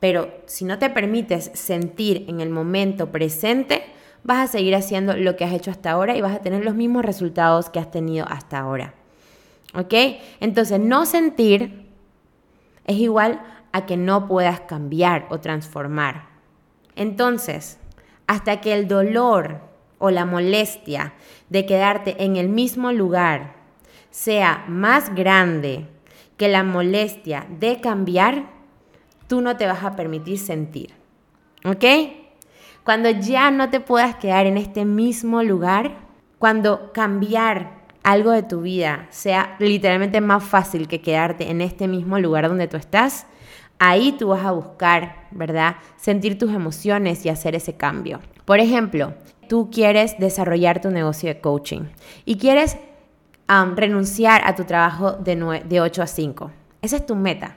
Pero 0.00 0.32
si 0.46 0.64
no 0.64 0.78
te 0.78 0.90
permites 0.90 1.50
sentir 1.54 2.24
en 2.28 2.40
el 2.40 2.50
momento 2.50 3.10
presente, 3.10 3.84
vas 4.22 4.48
a 4.48 4.52
seguir 4.52 4.74
haciendo 4.74 5.16
lo 5.16 5.36
que 5.36 5.44
has 5.44 5.52
hecho 5.52 5.70
hasta 5.70 5.90
ahora 5.90 6.16
y 6.16 6.20
vas 6.20 6.36
a 6.36 6.42
tener 6.42 6.64
los 6.64 6.74
mismos 6.74 7.04
resultados 7.04 7.70
que 7.70 7.80
has 7.80 7.90
tenido 7.90 8.26
hasta 8.28 8.58
ahora. 8.58 8.94
¿Ok? 9.74 9.94
Entonces, 10.40 10.80
no 10.80 11.06
sentir 11.06 11.88
es 12.84 12.96
igual 12.96 13.42
a 13.72 13.86
que 13.86 13.96
no 13.96 14.26
puedas 14.26 14.60
cambiar 14.60 15.26
o 15.30 15.40
transformar. 15.40 16.28
Entonces, 16.96 17.78
hasta 18.26 18.60
que 18.60 18.72
el 18.72 18.88
dolor 18.88 19.60
o 19.98 20.10
la 20.10 20.24
molestia 20.24 21.14
de 21.48 21.66
quedarte 21.66 22.22
en 22.24 22.36
el 22.36 22.48
mismo 22.48 22.92
lugar 22.92 23.56
sea 24.10 24.64
más 24.68 25.14
grande 25.14 25.86
que 26.38 26.48
la 26.48 26.62
molestia 26.62 27.46
de 27.60 27.80
cambiar, 27.80 28.48
tú 29.26 29.42
no 29.42 29.58
te 29.58 29.66
vas 29.66 29.84
a 29.84 29.96
permitir 29.96 30.38
sentir. 30.38 30.94
¿Ok? 31.64 31.84
Cuando 32.84 33.10
ya 33.10 33.50
no 33.50 33.68
te 33.68 33.80
puedas 33.80 34.16
quedar 34.16 34.46
en 34.46 34.56
este 34.56 34.86
mismo 34.86 35.42
lugar, 35.42 35.98
cuando 36.38 36.92
cambiar 36.94 37.78
algo 38.02 38.30
de 38.30 38.42
tu 38.42 38.62
vida 38.62 39.06
sea 39.10 39.56
literalmente 39.58 40.22
más 40.22 40.42
fácil 40.42 40.88
que 40.88 41.02
quedarte 41.02 41.50
en 41.50 41.60
este 41.60 41.88
mismo 41.88 42.18
lugar 42.18 42.48
donde 42.48 42.68
tú 42.68 42.78
estás, 42.78 43.26
ahí 43.78 44.12
tú 44.12 44.28
vas 44.28 44.46
a 44.46 44.52
buscar, 44.52 45.26
¿verdad? 45.32 45.76
Sentir 45.96 46.38
tus 46.38 46.52
emociones 46.52 47.26
y 47.26 47.28
hacer 47.28 47.54
ese 47.54 47.76
cambio. 47.76 48.20
Por 48.44 48.60
ejemplo, 48.60 49.14
tú 49.48 49.68
quieres 49.70 50.18
desarrollar 50.18 50.80
tu 50.80 50.90
negocio 50.90 51.28
de 51.28 51.40
coaching 51.40 51.82
y 52.24 52.38
quieres 52.38 52.78
renunciar 53.48 54.42
a 54.44 54.54
tu 54.54 54.64
trabajo 54.64 55.12
de, 55.12 55.62
de 55.66 55.80
8 55.80 56.02
a 56.02 56.06
5. 56.06 56.50
Esa 56.82 56.96
es 56.96 57.06
tu 57.06 57.16
meta. 57.16 57.56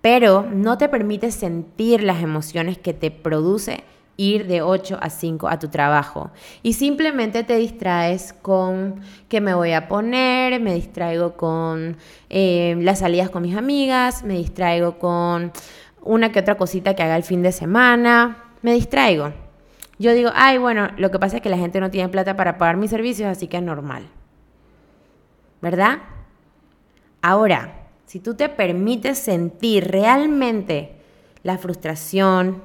Pero 0.00 0.46
no 0.50 0.78
te 0.78 0.88
permite 0.88 1.30
sentir 1.30 2.02
las 2.02 2.22
emociones 2.22 2.78
que 2.78 2.94
te 2.94 3.10
produce 3.10 3.84
ir 4.20 4.46
de 4.46 4.60
8 4.60 4.98
a 5.00 5.08
5 5.08 5.48
a 5.48 5.58
tu 5.58 5.68
trabajo. 5.68 6.30
Y 6.62 6.74
simplemente 6.74 7.42
te 7.42 7.56
distraes 7.56 8.34
con 8.34 9.00
qué 9.28 9.40
me 9.40 9.54
voy 9.54 9.72
a 9.72 9.88
poner, 9.88 10.60
me 10.60 10.74
distraigo 10.74 11.34
con 11.36 11.96
eh, 12.28 12.76
las 12.80 12.98
salidas 12.98 13.30
con 13.30 13.42
mis 13.42 13.56
amigas, 13.56 14.22
me 14.22 14.34
distraigo 14.34 14.98
con 14.98 15.52
una 16.02 16.32
que 16.32 16.40
otra 16.40 16.56
cosita 16.56 16.94
que 16.94 17.02
haga 17.02 17.16
el 17.16 17.22
fin 17.22 17.42
de 17.42 17.52
semana, 17.52 18.44
me 18.60 18.74
distraigo. 18.74 19.32
Yo 19.98 20.12
digo, 20.12 20.30
ay, 20.34 20.58
bueno, 20.58 20.88
lo 20.98 21.10
que 21.10 21.18
pasa 21.18 21.36
es 21.36 21.42
que 21.42 21.50
la 21.50 21.58
gente 21.58 21.80
no 21.80 21.90
tiene 21.90 22.08
plata 22.10 22.36
para 22.36 22.58
pagar 22.58 22.76
mis 22.76 22.90
servicios, 22.90 23.28
así 23.28 23.48
que 23.48 23.56
es 23.56 23.62
normal. 23.62 24.04
¿Verdad? 25.60 25.98
Ahora, 27.22 27.88
si 28.06 28.18
tú 28.20 28.34
te 28.34 28.48
permites 28.48 29.18
sentir 29.18 29.88
realmente 29.88 30.96
la 31.42 31.58
frustración, 31.58 32.62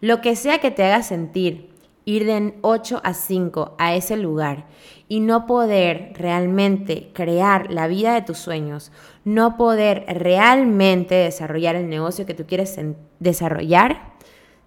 lo 0.00 0.20
que 0.20 0.36
sea 0.36 0.58
que 0.58 0.70
te 0.70 0.84
haga 0.84 1.02
sentir, 1.02 1.70
ir 2.04 2.26
de 2.26 2.54
8 2.62 3.00
a 3.04 3.14
5 3.14 3.76
a 3.78 3.94
ese 3.94 4.16
lugar 4.16 4.66
y 5.08 5.20
no 5.20 5.46
poder 5.46 6.12
realmente 6.16 7.10
crear 7.12 7.70
la 7.70 7.86
vida 7.86 8.14
de 8.14 8.22
tus 8.22 8.38
sueños, 8.38 8.90
no 9.24 9.56
poder 9.56 10.04
realmente 10.08 11.14
desarrollar 11.14 11.76
el 11.76 11.88
negocio 11.88 12.26
que 12.26 12.34
tú 12.34 12.46
quieres 12.46 12.78
desarrollar, 13.20 14.12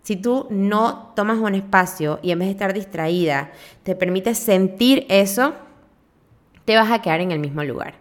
si 0.05 0.15
tú 0.15 0.45
no 0.51 1.13
tomas 1.15 1.39
un 1.39 1.55
espacio 1.55 2.19
y 2.21 2.29
en 2.29 2.37
vez 2.37 2.47
de 2.49 2.51
estar 2.51 2.73
distraída, 2.73 3.51
te 3.81 3.95
permites 3.95 4.37
sentir 4.37 5.07
eso, 5.09 5.55
te 6.65 6.75
vas 6.75 6.91
a 6.91 7.01
quedar 7.01 7.21
en 7.21 7.31
el 7.31 7.39
mismo 7.39 7.63
lugar. 7.63 7.95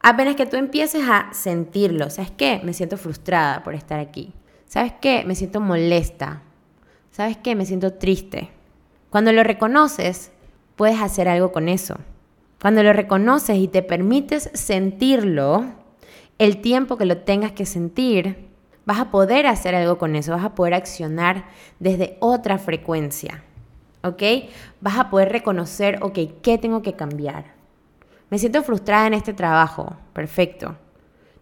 Apenas 0.00 0.36
que 0.36 0.46
tú 0.46 0.56
empieces 0.56 1.02
a 1.08 1.28
sentirlo, 1.32 2.08
¿sabes 2.10 2.30
qué? 2.30 2.60
Me 2.62 2.72
siento 2.72 2.96
frustrada 2.96 3.64
por 3.64 3.74
estar 3.74 3.98
aquí. 3.98 4.32
¿Sabes 4.66 4.92
qué? 5.00 5.24
Me 5.26 5.34
siento 5.34 5.60
molesta 5.60 6.42
¿sabes 7.18 7.36
qué? 7.36 7.56
Me 7.56 7.66
siento 7.66 7.94
triste. 7.94 8.50
Cuando 9.10 9.32
lo 9.32 9.42
reconoces, 9.42 10.30
puedes 10.76 11.00
hacer 11.00 11.28
algo 11.28 11.50
con 11.50 11.68
eso. 11.68 11.96
Cuando 12.60 12.84
lo 12.84 12.92
reconoces 12.92 13.58
y 13.58 13.66
te 13.66 13.82
permites 13.82 14.50
sentirlo, 14.54 15.64
el 16.38 16.60
tiempo 16.60 16.96
que 16.96 17.06
lo 17.06 17.18
tengas 17.18 17.50
que 17.50 17.66
sentir, 17.66 18.48
vas 18.86 19.00
a 19.00 19.10
poder 19.10 19.48
hacer 19.48 19.74
algo 19.74 19.98
con 19.98 20.14
eso, 20.14 20.30
vas 20.30 20.44
a 20.44 20.54
poder 20.54 20.74
accionar 20.74 21.46
desde 21.80 22.18
otra 22.20 22.58
frecuencia. 22.58 23.42
¿Ok? 24.04 24.22
Vas 24.80 24.96
a 24.96 25.10
poder 25.10 25.32
reconocer, 25.32 25.98
ok, 26.02 26.18
¿qué 26.40 26.56
tengo 26.56 26.82
que 26.82 26.92
cambiar? 26.92 27.57
Me 28.30 28.38
siento 28.38 28.62
frustrada 28.62 29.06
en 29.06 29.14
este 29.14 29.32
trabajo, 29.32 29.96
perfecto. 30.12 30.76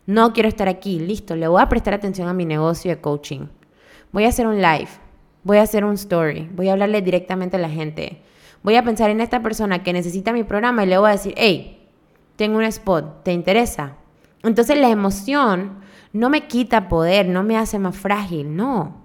No 0.07 0.33
quiero 0.33 0.49
estar 0.49 0.69
aquí, 0.69 1.00
listo, 1.00 1.35
le 1.35 1.49
voy 1.49 1.61
a 1.61 1.69
prestar 1.69 1.95
atención 1.95 2.28
a 2.28 2.33
mi 2.33 2.45
negocio 2.45 2.90
de 2.90 3.00
coaching. 3.00 3.47
Voy 4.12 4.25
a 4.25 4.28
hacer 4.28 4.47
un 4.47 4.62
live, 4.62 4.88
Voy 5.47 5.59
a 5.59 5.62
hacer 5.62 5.85
un 5.85 5.95
story, 5.95 6.50
voy 6.57 6.69
a 6.69 6.73
hablarle 6.73 7.02
directamente 7.02 7.55
a 7.55 7.61
la 7.61 7.69
gente. 7.69 8.21
Voy 8.64 8.75
a 8.75 8.83
pensar 8.83 9.11
en 9.11 9.21
esta 9.21 9.43
persona 9.45 9.85
que 9.85 9.93
necesita 9.93 10.33
mi 10.33 10.43
programa 10.43 10.83
y 10.83 10.88
le 10.88 10.99
voy 10.99 11.09
a 11.09 11.12
decir, 11.12 11.35
hey, 11.37 11.88
tengo 12.35 12.59
un 12.59 12.64
spot, 12.64 13.23
¿te 13.23 13.33
interesa? 13.33 13.93
Entonces 14.43 14.76
la 14.76 14.88
emoción 14.88 15.83
no 16.12 16.31
me 16.31 16.49
quita 16.49 16.88
poder, 16.88 17.28
no 17.28 17.45
me 17.45 17.57
hace 17.57 17.78
más 17.78 17.97
frágil, 17.97 18.57
no. 18.57 19.02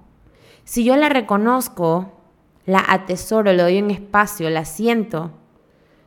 Si 0.63 0.83
yo 0.83 0.95
la 0.95 1.09
reconozco, 1.09 2.11
la 2.65 2.83
atesoro, 2.87 3.53
le 3.53 3.61
doy 3.61 3.79
un 3.79 3.91
espacio, 3.91 4.49
la 4.49 4.65
siento, 4.65 5.29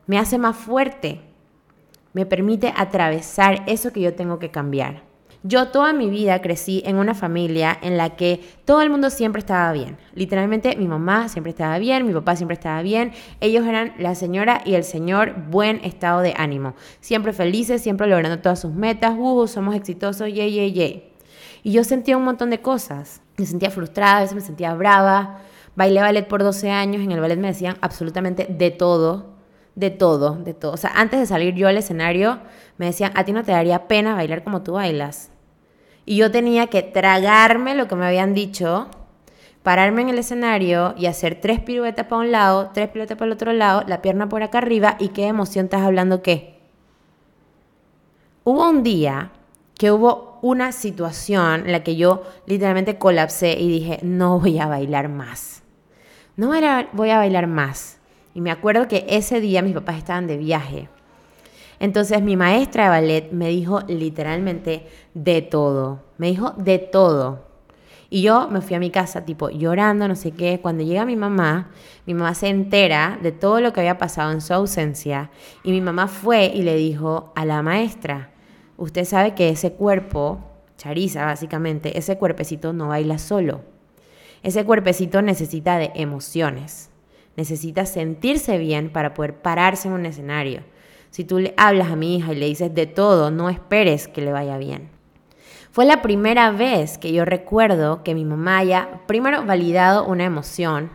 me 0.09 0.19
hace 0.19 0.37
más 0.37 0.57
fuerte, 0.57 1.21
me 2.15 2.25
permite 2.25 2.73
atravesar 2.75 3.63
eso 3.67 3.93
que 3.93 4.01
yo 4.01 4.15
tengo 4.15 4.39
que 4.39 4.51
cambiar. 4.51 5.03
Yo 5.47 5.69
toda 5.69 5.93
mi 5.93 6.09
vida 6.09 6.41
crecí 6.41 6.83
en 6.87 6.97
una 6.97 7.15
familia 7.15 7.77
en 7.83 7.99
la 7.99 8.17
que 8.17 8.41
todo 8.65 8.81
el 8.81 8.89
mundo 8.89 9.11
siempre 9.11 9.41
estaba 9.41 9.71
bien. 9.73 9.99
Literalmente 10.15 10.75
mi 10.77 10.89
mamá 10.89 11.29
siempre 11.29 11.51
estaba 11.51 11.79
bien, 11.79 12.07
mi 12.07 12.15
papá 12.15 12.35
siempre 12.35 12.55
estaba 12.55 12.81
bien. 12.81 13.13
Ellos 13.43 13.67
eran 13.67 13.93
la 13.99 14.15
señora 14.15 14.63
y 14.65 14.73
el 14.73 14.85
señor 14.85 15.35
buen 15.51 15.85
estado 15.85 16.21
de 16.21 16.33
ánimo. 16.39 16.73
Siempre 17.01 17.35
felices, 17.35 17.83
siempre 17.83 18.07
logrando 18.07 18.39
todas 18.39 18.59
sus 18.59 18.73
metas. 18.73 19.17
Uh, 19.19 19.47
somos 19.47 19.75
exitosos, 19.75 20.33
yay, 20.33 20.51
yay, 20.51 20.73
yay. 20.73 21.13
Y 21.63 21.73
yo 21.73 21.85
sentía 21.85 22.17
un 22.17 22.25
montón 22.25 22.49
de 22.49 22.63
cosas. 22.63 23.21
Me 23.37 23.45
sentía 23.45 23.71
frustrada, 23.71 24.17
a 24.17 24.21
veces 24.21 24.35
me 24.35 24.41
sentía 24.41 24.73
brava. 24.73 25.41
Bailé 25.77 26.01
ballet 26.01 26.27
por 26.27 26.43
12 26.43 26.71
años. 26.71 27.03
En 27.03 27.13
el 27.13 27.21
ballet 27.21 27.39
me 27.39 27.49
decían 27.49 27.77
absolutamente 27.83 28.47
de 28.49 28.71
todo. 28.71 29.34
De 29.75 29.91
todo, 29.91 30.37
de 30.37 30.55
todo. 30.55 30.73
O 30.73 30.77
sea, 30.77 30.93
antes 30.95 31.19
de 31.19 31.27
salir 31.27 31.55
yo 31.55 31.69
al 31.69 31.77
escenario, 31.77 32.39
me 32.79 32.87
decían, 32.87 33.13
a 33.15 33.25
ti 33.25 33.33
no 33.33 33.43
te 33.43 33.53
daría 33.53 33.89
pena 33.89 34.15
bailar 34.15 34.45
como 34.45 34.63
tú 34.63 34.73
bailas. 34.75 35.31
Y 36.07 36.17
yo 36.17 36.31
tenía 36.31 36.67
que 36.69 36.83
tragarme 36.83 37.75
lo 37.75 37.89
que 37.89 37.97
me 37.97 38.07
habían 38.07 38.35
dicho, 38.35 38.89
pararme 39.63 40.03
en 40.03 40.11
el 40.11 40.19
escenario 40.19 40.95
y 40.97 41.07
hacer 41.07 41.41
tres 41.41 41.61
piruetas 41.61 42.07
para 42.07 42.21
un 42.21 42.31
lado, 42.31 42.71
tres 42.75 42.89
piruetas 42.91 43.17
para 43.17 43.27
el 43.27 43.33
otro 43.33 43.53
lado, 43.53 43.83
la 43.87 44.03
pierna 44.03 44.29
por 44.29 44.43
acá 44.43 44.59
arriba 44.59 44.97
y 45.01 45.09
qué 45.09 45.27
emoción 45.27 45.67
estás 45.67 45.83
hablando 45.83 46.23
qué. 46.23 46.61
Hubo 48.45 48.69
un 48.69 48.83
día 48.83 49.33
que 49.79 49.91
hubo 49.91 50.39
una 50.43 50.73
situación 50.73 51.65
en 51.67 51.73
la 51.73 51.83
que 51.83 51.97
yo 51.97 52.23
literalmente 52.47 52.99
colapsé 52.99 53.59
y 53.59 53.69
dije, 53.69 53.99
no 54.03 54.39
voy 54.39 54.59
a 54.59 54.67
bailar 54.67 55.09
más. 55.09 55.63
No 56.37 56.49
voy 56.93 57.11
a 57.11 57.17
bailar 57.17 57.47
más. 57.47 57.99
Y 58.35 58.41
me 58.41 58.51
acuerdo 58.51 58.89
que 58.89 59.07
ese 59.09 59.41
día 59.41 59.63
mis 59.63 59.75
papás 59.75 59.97
estaban 59.97 60.27
de 60.27 60.37
viaje. 60.37 60.89
Entonces 61.81 62.23
mi 62.23 62.37
maestra 62.37 62.85
de 62.85 62.91
ballet 62.91 63.33
me 63.33 63.49
dijo 63.49 63.81
literalmente 63.89 64.87
de 65.15 65.43
todo. 65.43 66.01
Me 66.19 66.29
dijo 66.29 66.53
de 66.57 66.79
todo. 66.79 67.55
Y 68.11 68.23
yo 68.23 68.49
me 68.49 68.61
fui 68.61 68.77
a 68.77 68.79
mi 68.79 68.91
casa, 68.91 69.25
tipo, 69.25 69.51
llorando, 69.51 70.07
no 70.07 70.15
sé 70.15 70.31
qué. 70.31 70.61
Cuando 70.61 70.85
llega 70.85 71.05
mi 71.05 71.17
mamá, 71.17 71.71
mi 72.07 72.15
mamá 72.15 72.35
se 72.35 72.49
entera 72.49 73.19
de 73.21 73.33
todo 73.33 73.61
lo 73.61 73.73
que 73.73 73.81
había 73.81 73.99
pasado 73.99 74.31
en 74.31 74.41
su 74.41 74.55
ausencia. 74.55 75.31
Y 75.65 75.73
mi 75.73 75.81
mamá 75.81 76.07
fue 76.07 76.47
y 76.47 76.63
le 76.63 76.77
dijo 76.77 77.33
a 77.35 77.45
la 77.45 77.61
maestra, 77.63 78.31
usted 78.77 79.05
sabe 79.05 79.35
que 79.35 79.49
ese 79.49 79.73
cuerpo, 79.73 80.39
Chariza 80.77 81.25
básicamente, 81.25 81.99
ese 81.99 82.17
cuerpecito 82.17 82.73
no 82.73 82.89
baila 82.89 83.19
solo. 83.19 83.63
Ese 84.43 84.65
cuerpecito 84.65 85.23
necesita 85.23 85.79
de 85.79 85.91
emociones. 85.95 86.91
Necesita 87.37 87.87
sentirse 87.87 88.59
bien 88.59 88.91
para 88.91 89.15
poder 89.15 89.35
pararse 89.35 89.89
en 89.89 89.95
un 89.95 90.07
escenario. 90.07 90.63
Si 91.11 91.25
tú 91.25 91.39
le 91.39 91.55
hablas 91.57 91.91
a 91.91 91.97
mi 91.97 92.17
hija 92.17 92.33
y 92.33 92.37
le 92.37 92.47
dices 92.47 92.75
de 92.75 92.87
todo, 92.87 93.31
no 93.31 93.49
esperes 93.49 94.09
que 94.09 94.21
le 94.21 94.33
vaya 94.33 94.59
bien. 94.59 94.89
Fue 95.71 95.85
la 95.85 96.03
primera 96.03 96.51
vez 96.53 96.99
que 96.99 97.13
yo 97.13 97.25
recuerdo 97.25 98.05
que 98.05 98.15
mi 98.15 98.25
mamá 98.25 98.59
haya 98.59 99.01
primero 99.07 99.45
validado 99.45 100.05
una 100.07 100.25
emoción 100.25 100.91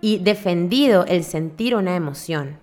y 0.00 0.18
defendido 0.18 1.04
el 1.06 1.24
sentir 1.24 1.74
una 1.74 1.96
emoción. 1.96 2.58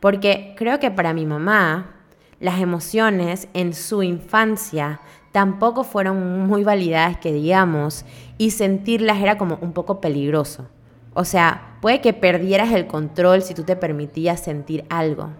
Porque 0.00 0.54
creo 0.56 0.78
que 0.78 0.90
para 0.90 1.12
mi 1.12 1.26
mamá 1.26 1.96
las 2.40 2.60
emociones 2.60 3.48
en 3.54 3.74
su 3.74 4.02
infancia 4.02 5.00
tampoco 5.32 5.84
fueron 5.84 6.46
muy 6.46 6.64
validadas 6.64 7.18
que 7.18 7.32
digamos, 7.32 8.04
y 8.38 8.50
sentirlas 8.50 9.20
era 9.20 9.36
como 9.36 9.58
un 9.60 9.72
poco 9.72 10.00
peligroso. 10.00 10.66
O 11.18 11.24
sea, 11.24 11.78
puede 11.80 12.02
que 12.02 12.12
perdieras 12.12 12.72
el 12.72 12.86
control 12.86 13.40
si 13.40 13.54
tú 13.54 13.62
te 13.62 13.74
permitías 13.74 14.38
sentir 14.38 14.84
algo. 14.90 15.30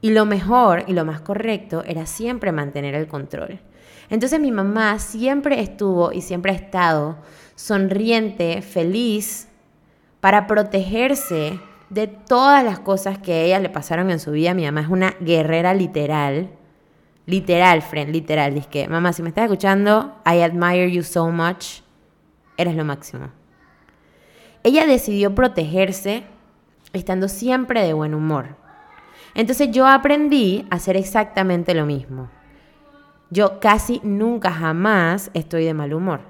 Y 0.00 0.10
lo 0.10 0.24
mejor 0.24 0.84
y 0.86 0.92
lo 0.92 1.04
más 1.04 1.20
correcto 1.20 1.82
era 1.84 2.06
siempre 2.06 2.52
mantener 2.52 2.94
el 2.94 3.08
control. 3.08 3.58
Entonces 4.08 4.38
mi 4.38 4.52
mamá 4.52 5.00
siempre 5.00 5.60
estuvo 5.60 6.12
y 6.12 6.20
siempre 6.20 6.52
ha 6.52 6.54
estado 6.54 7.16
sonriente, 7.56 8.62
feliz, 8.62 9.48
para 10.20 10.46
protegerse 10.46 11.58
de 11.90 12.06
todas 12.06 12.62
las 12.62 12.78
cosas 12.78 13.18
que 13.18 13.32
a 13.32 13.40
ella 13.42 13.58
le 13.58 13.68
pasaron 13.68 14.12
en 14.12 14.20
su 14.20 14.30
vida. 14.30 14.54
Mi 14.54 14.64
mamá 14.64 14.82
es 14.82 14.88
una 14.88 15.16
guerrera 15.18 15.74
literal. 15.74 16.50
Literal, 17.26 17.82
friend, 17.82 18.12
literal. 18.12 18.54
Dice 18.54 18.68
que, 18.68 18.88
mamá, 18.88 19.12
si 19.12 19.24
me 19.24 19.30
estás 19.30 19.46
escuchando, 19.46 20.14
I 20.24 20.42
admire 20.42 20.88
you 20.88 21.02
so 21.02 21.32
much. 21.32 21.80
Eres 22.56 22.76
lo 22.76 22.84
máximo. 22.84 23.35
Ella 24.66 24.84
decidió 24.84 25.32
protegerse 25.32 26.24
estando 26.92 27.28
siempre 27.28 27.84
de 27.84 27.92
buen 27.92 28.14
humor. 28.14 28.56
Entonces 29.36 29.70
yo 29.70 29.86
aprendí 29.86 30.66
a 30.70 30.74
hacer 30.74 30.96
exactamente 30.96 31.72
lo 31.72 31.86
mismo. 31.86 32.28
Yo 33.30 33.60
casi 33.60 34.00
nunca 34.02 34.50
jamás 34.50 35.30
estoy 35.34 35.64
de 35.66 35.72
mal 35.72 35.94
humor. 35.94 36.22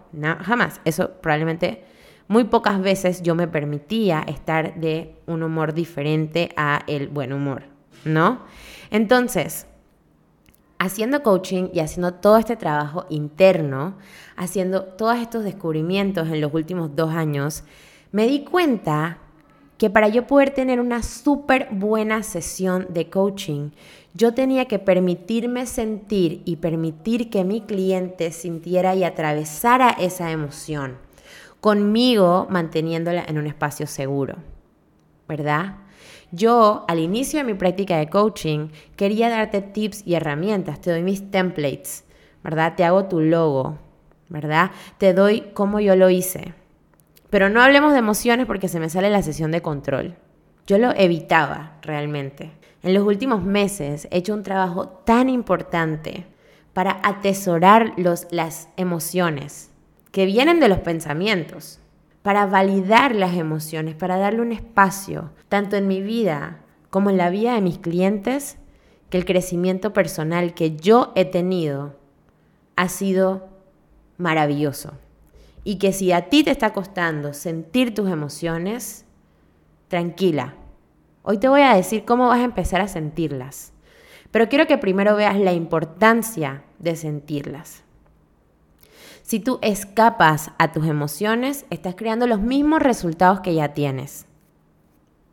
Jamás. 0.43 0.83
Eso 0.85 1.13
probablemente 1.23 1.85
muy 2.29 2.45
pocas 2.45 2.79
veces 2.83 3.23
yo 3.23 3.35
me 3.35 3.49
permitía 3.49 4.21
estar 4.27 4.75
de 4.75 5.17
un 5.25 5.43
humor 5.43 5.73
diferente 5.73 6.51
a 6.59 6.83
el 6.89 7.09
buen 7.09 7.33
humor, 7.33 7.63
¿no? 8.05 8.41
Entonces, 8.91 9.67
haciendo 10.79 11.23
coaching 11.23 11.71
y 11.73 11.81
haciendo 11.81 12.13
todo 12.13 12.37
este 12.37 12.57
trabajo 12.57 13.07
interno, 13.09 13.97
haciendo 14.37 14.83
todos 14.83 15.17
estos 15.17 15.43
descubrimientos 15.43 16.29
en 16.29 16.43
los 16.43 16.53
últimos 16.53 16.95
dos 16.95 17.15
años, 17.15 17.65
me 18.17 18.27
di 18.27 18.45
cuenta 18.45 19.19
que 19.77 19.91
para 19.91 20.09
yo 20.09 20.27
poder 20.27 20.49
tener 20.49 20.81
una 20.81 21.03
súper 21.03 21.69
buena 21.71 22.23
sesión 22.23 22.87
de 22.89 23.11
coaching, 23.11 23.73
yo 24.15 24.33
tenía 24.33 24.65
que 24.65 24.79
permitirme 24.79 25.67
sentir 25.67 26.41
y 26.47 26.57
permitir 26.57 27.29
que 27.29 27.45
mi 27.45 27.61
cliente 27.61 28.33
sintiera 28.33 28.95
y 28.95 29.05
atravesara 29.05 29.91
esa 29.91 30.31
emoción, 30.31 30.97
conmigo 31.61 32.47
manteniéndola 32.49 33.23
en 33.29 33.37
un 33.37 33.47
espacio 33.47 33.87
seguro, 33.87 34.37
¿verdad? 35.29 35.75
Yo, 36.33 36.87
al 36.89 37.01
inicio 37.01 37.41
de 37.41 37.45
mi 37.45 37.53
práctica 37.53 37.99
de 37.99 38.09
coaching, 38.09 38.69
quería 38.97 39.29
darte 39.29 39.61
tips 39.61 40.05
y 40.07 40.15
herramientas, 40.15 40.81
te 40.81 40.91
doy 40.91 41.03
mis 41.03 41.31
templates, 41.31 42.05
¿verdad? 42.43 42.77
Te 42.77 42.85
hago 42.85 43.05
tu 43.05 43.21
logo, 43.21 43.77
¿verdad? 44.31 44.71
Te 44.97 45.13
doy 45.13 45.51
cómo 45.53 45.81
yo 45.81 45.97
lo 45.97 46.09
hice. 46.09 46.55
Pero 47.31 47.49
no 47.49 47.63
hablemos 47.63 47.93
de 47.93 47.99
emociones 47.99 48.47
porque 48.47 48.69
se 48.69 48.81
me 48.81 48.89
sale 48.89 49.11
la 49.11 49.23
sesión 49.23 49.51
de 49.51 49.63
control. 49.63 50.17
Yo 50.67 50.79
lo 50.79 50.93
evitaba 50.97 51.79
realmente. 51.83 52.53
En 52.83 52.95
los 52.95 53.05
últimos 53.05 53.43
meses 53.43 54.09
he 54.11 54.19
hecho 54.19 54.35
un 54.35 54.43
trabajo 54.43 54.89
tan 54.89 55.29
importante 55.29 56.27
para 56.73 57.01
atesorar 57.03 57.95
las 58.31 58.69
emociones 58.77 59.71
que 60.13 60.27
vienen 60.27 60.61
de 60.61 60.69
los 60.69 60.79
pensamientos, 60.81 61.81
para 62.23 62.47
validar 62.47 63.15
las 63.15 63.35
emociones, 63.35 63.95
para 63.95 64.19
darle 64.19 64.41
un 64.41 64.53
espacio, 64.53 65.31
tanto 65.49 65.77
en 65.77 65.89
mi 65.89 66.01
vida 66.03 66.61
como 66.91 67.11
en 67.11 67.17
la 67.17 67.31
vida 67.31 67.55
de 67.55 67.61
mis 67.61 67.79
clientes, 67.79 68.59
que 69.11 69.19
el 69.19 69.25
crecimiento 69.25 69.93
personal 69.93 70.55
que 70.55 70.77
yo 70.77 71.13
he 71.15 71.25
tenido 71.25 71.95
ha 72.77 72.89
sido 72.89 73.49
maravilloso. 74.19 74.93
Y 75.67 75.79
que 75.79 75.93
si 75.93 76.13
a 76.13 76.29
ti 76.29 76.45
te 76.45 76.53
está 76.53 76.73
costando 76.73 77.35
sentir 77.35 77.93
tus 77.93 78.09
emociones, 78.09 79.05
tranquila. 79.89 80.55
Hoy 81.25 81.39
te 81.39 81.49
voy 81.49 81.63
a 81.63 81.75
decir 81.75 82.05
cómo 82.05 82.29
vas 82.29 82.39
a 82.39 82.45
empezar 82.45 82.81
a 82.81 82.87
sentirlas. 82.87 83.73
Pero 84.31 84.49
quiero 84.49 84.69
que 84.69 84.79
primero 84.79 85.17
veas 85.17 85.37
la 85.37 85.53
importancia 85.53 86.63
de 86.79 86.95
sentirlas. 86.95 87.83
Si 89.23 89.41
tú 89.41 89.59
escapas 89.61 90.53
a 90.57 90.71
tus 90.71 90.87
emociones, 90.87 91.67
estás 91.71 91.97
creando 91.97 92.29
los 92.29 92.39
mismos 92.39 92.81
resultados 92.81 93.41
que 93.41 93.57
ya 93.57 93.75
tienes. 93.75 94.27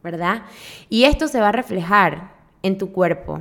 ¿Verdad? 0.01 0.45
Y 0.89 1.03
esto 1.03 1.27
se 1.27 1.41
va 1.41 1.49
a 1.49 1.51
reflejar 1.51 2.33
en 2.63 2.79
tu 2.79 2.91
cuerpo. 2.91 3.39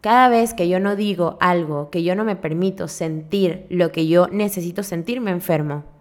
Cada 0.00 0.30
vez 0.30 0.54
que 0.54 0.70
yo 0.70 0.80
no 0.80 0.96
digo 0.96 1.36
algo, 1.42 1.90
que 1.90 2.02
yo 2.02 2.14
no 2.14 2.24
me 2.24 2.34
permito 2.34 2.88
sentir 2.88 3.66
lo 3.68 3.92
que 3.92 4.08
yo 4.08 4.28
necesito 4.28 4.82
sentir, 4.82 5.20
me 5.20 5.30
enfermo. 5.30 5.92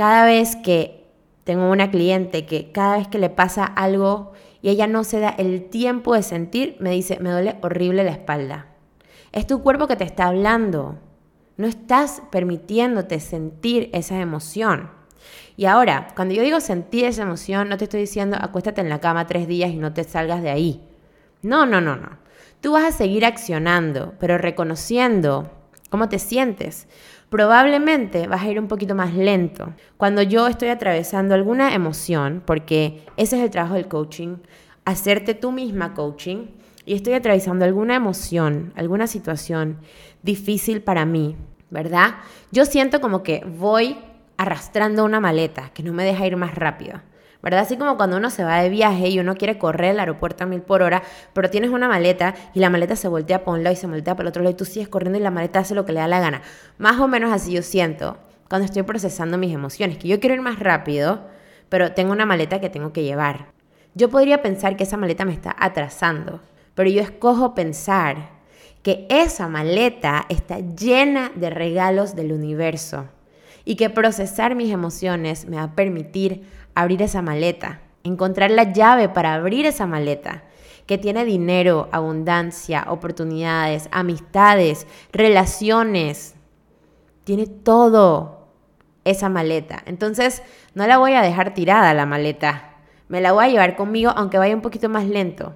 Cada 0.00 0.24
vez 0.24 0.56
que 0.56 1.04
tengo 1.44 1.70
una 1.70 1.90
cliente 1.90 2.46
que 2.46 2.72
cada 2.72 2.96
vez 2.96 3.08
que 3.08 3.18
le 3.18 3.28
pasa 3.28 3.66
algo 3.66 4.32
y 4.62 4.70
ella 4.70 4.86
no 4.86 5.04
se 5.04 5.20
da 5.20 5.28
el 5.28 5.68
tiempo 5.68 6.14
de 6.14 6.22
sentir, 6.22 6.78
me 6.80 6.92
dice, 6.92 7.18
me 7.20 7.30
duele 7.30 7.58
horrible 7.60 8.02
la 8.02 8.12
espalda. 8.12 8.68
Es 9.32 9.46
tu 9.46 9.62
cuerpo 9.62 9.88
que 9.88 9.96
te 9.96 10.04
está 10.04 10.28
hablando. 10.28 10.98
No 11.58 11.66
estás 11.66 12.22
permitiéndote 12.30 13.20
sentir 13.20 13.90
esa 13.92 14.18
emoción. 14.18 14.88
Y 15.58 15.66
ahora, 15.66 16.14
cuando 16.16 16.32
yo 16.32 16.42
digo 16.42 16.60
sentir 16.60 17.04
esa 17.04 17.20
emoción, 17.20 17.68
no 17.68 17.76
te 17.76 17.84
estoy 17.84 18.00
diciendo 18.00 18.38
acuéstate 18.40 18.80
en 18.80 18.88
la 18.88 19.00
cama 19.00 19.26
tres 19.26 19.46
días 19.46 19.70
y 19.70 19.76
no 19.76 19.92
te 19.92 20.04
salgas 20.04 20.42
de 20.42 20.48
ahí. 20.48 20.82
No, 21.42 21.66
no, 21.66 21.82
no, 21.82 21.96
no. 21.96 22.16
Tú 22.62 22.72
vas 22.72 22.84
a 22.84 22.96
seguir 22.96 23.26
accionando, 23.26 24.14
pero 24.18 24.38
reconociendo 24.38 25.50
cómo 25.90 26.08
te 26.08 26.18
sientes 26.18 26.88
probablemente 27.30 28.26
vas 28.26 28.42
a 28.42 28.50
ir 28.50 28.58
un 28.58 28.68
poquito 28.68 28.94
más 28.94 29.14
lento. 29.14 29.72
Cuando 29.96 30.20
yo 30.22 30.48
estoy 30.48 30.68
atravesando 30.68 31.34
alguna 31.34 31.74
emoción, 31.74 32.42
porque 32.44 33.04
ese 33.16 33.38
es 33.38 33.42
el 33.44 33.50
trabajo 33.50 33.74
del 33.74 33.88
coaching, 33.88 34.36
hacerte 34.84 35.34
tú 35.34 35.52
misma 35.52 35.94
coaching, 35.94 36.48
y 36.84 36.94
estoy 36.94 37.12
atravesando 37.14 37.64
alguna 37.64 37.94
emoción, 37.94 38.72
alguna 38.74 39.06
situación 39.06 39.78
difícil 40.22 40.82
para 40.82 41.04
mí, 41.04 41.36
¿verdad? 41.70 42.16
Yo 42.50 42.64
siento 42.64 43.00
como 43.00 43.22
que 43.22 43.44
voy 43.46 43.96
arrastrando 44.36 45.04
una 45.04 45.20
maleta 45.20 45.70
que 45.72 45.82
no 45.82 45.92
me 45.92 46.04
deja 46.04 46.26
ir 46.26 46.36
más 46.36 46.54
rápido. 46.54 47.00
¿Verdad? 47.42 47.60
Así 47.60 47.76
como 47.76 47.96
cuando 47.96 48.16
uno 48.16 48.30
se 48.30 48.44
va 48.44 48.62
de 48.62 48.68
viaje 48.68 49.08
y 49.08 49.18
uno 49.18 49.34
quiere 49.36 49.58
correr 49.58 49.92
el 49.92 50.00
aeropuerto 50.00 50.44
a 50.44 50.46
mil 50.46 50.60
por 50.60 50.82
hora, 50.82 51.02
pero 51.32 51.50
tienes 51.50 51.70
una 51.70 51.88
maleta 51.88 52.34
y 52.54 52.60
la 52.60 52.70
maleta 52.70 52.96
se 52.96 53.08
voltea 53.08 53.44
para 53.44 53.56
un 53.56 53.64
lado 53.64 53.74
y 53.74 53.76
se 53.76 53.86
voltea 53.86 54.14
para 54.14 54.24
el 54.24 54.28
otro 54.28 54.42
lado 54.42 54.52
y 54.52 54.56
tú 54.56 54.64
sigues 54.64 54.88
corriendo 54.88 55.18
y 55.18 55.22
la 55.22 55.30
maleta 55.30 55.60
hace 55.60 55.74
lo 55.74 55.84
que 55.84 55.92
le 55.92 56.00
da 56.00 56.08
la 56.08 56.20
gana. 56.20 56.42
Más 56.78 57.00
o 57.00 57.08
menos 57.08 57.32
así 57.32 57.52
yo 57.52 57.62
siento 57.62 58.18
cuando 58.48 58.66
estoy 58.66 58.82
procesando 58.82 59.38
mis 59.38 59.54
emociones, 59.54 59.96
que 59.96 60.08
yo 60.08 60.18
quiero 60.18 60.34
ir 60.34 60.40
más 60.40 60.58
rápido, 60.58 61.20
pero 61.68 61.92
tengo 61.92 62.10
una 62.10 62.26
maleta 62.26 62.60
que 62.60 62.68
tengo 62.68 62.92
que 62.92 63.04
llevar. 63.04 63.46
Yo 63.94 64.10
podría 64.10 64.42
pensar 64.42 64.76
que 64.76 64.82
esa 64.82 64.96
maleta 64.96 65.24
me 65.24 65.32
está 65.32 65.54
atrasando, 65.56 66.40
pero 66.74 66.90
yo 66.90 67.00
escojo 67.00 67.54
pensar 67.54 68.40
que 68.82 69.06
esa 69.08 69.46
maleta 69.48 70.26
está 70.28 70.58
llena 70.58 71.30
de 71.34 71.50
regalos 71.50 72.16
del 72.16 72.32
universo 72.32 73.06
y 73.64 73.76
que 73.76 73.90
procesar 73.90 74.54
mis 74.54 74.72
emociones 74.72 75.46
me 75.46 75.56
va 75.56 75.64
a 75.64 75.74
permitir 75.76 76.42
abrir 76.74 77.02
esa 77.02 77.22
maleta, 77.22 77.80
encontrar 78.04 78.50
la 78.50 78.72
llave 78.72 79.08
para 79.08 79.34
abrir 79.34 79.66
esa 79.66 79.86
maleta 79.86 80.44
que 80.86 80.98
tiene 80.98 81.24
dinero, 81.24 81.88
abundancia, 81.92 82.84
oportunidades, 82.88 83.88
amistades, 83.92 84.88
relaciones. 85.12 86.34
Tiene 87.22 87.46
todo 87.46 88.48
esa 89.04 89.28
maleta. 89.28 89.82
Entonces, 89.86 90.42
no 90.74 90.86
la 90.86 90.98
voy 90.98 91.12
a 91.12 91.22
dejar 91.22 91.54
tirada 91.54 91.94
la 91.94 92.06
maleta. 92.06 92.74
Me 93.08 93.20
la 93.20 93.32
voy 93.32 93.44
a 93.44 93.48
llevar 93.48 93.76
conmigo 93.76 94.12
aunque 94.16 94.38
vaya 94.38 94.54
un 94.54 94.62
poquito 94.62 94.88
más 94.88 95.06
lento. 95.06 95.54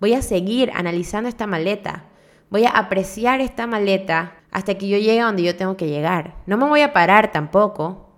Voy 0.00 0.14
a 0.14 0.22
seguir 0.22 0.70
analizando 0.74 1.28
esta 1.28 1.46
maleta. 1.46 2.04
Voy 2.48 2.64
a 2.64 2.70
apreciar 2.70 3.40
esta 3.40 3.66
maleta 3.66 4.34
hasta 4.50 4.76
que 4.76 4.88
yo 4.88 4.96
llegue 4.96 5.20
a 5.20 5.26
donde 5.26 5.42
yo 5.42 5.56
tengo 5.56 5.76
que 5.76 5.88
llegar. 5.88 6.36
No 6.46 6.56
me 6.56 6.66
voy 6.66 6.80
a 6.80 6.92
parar 6.92 7.32
tampoco 7.32 8.09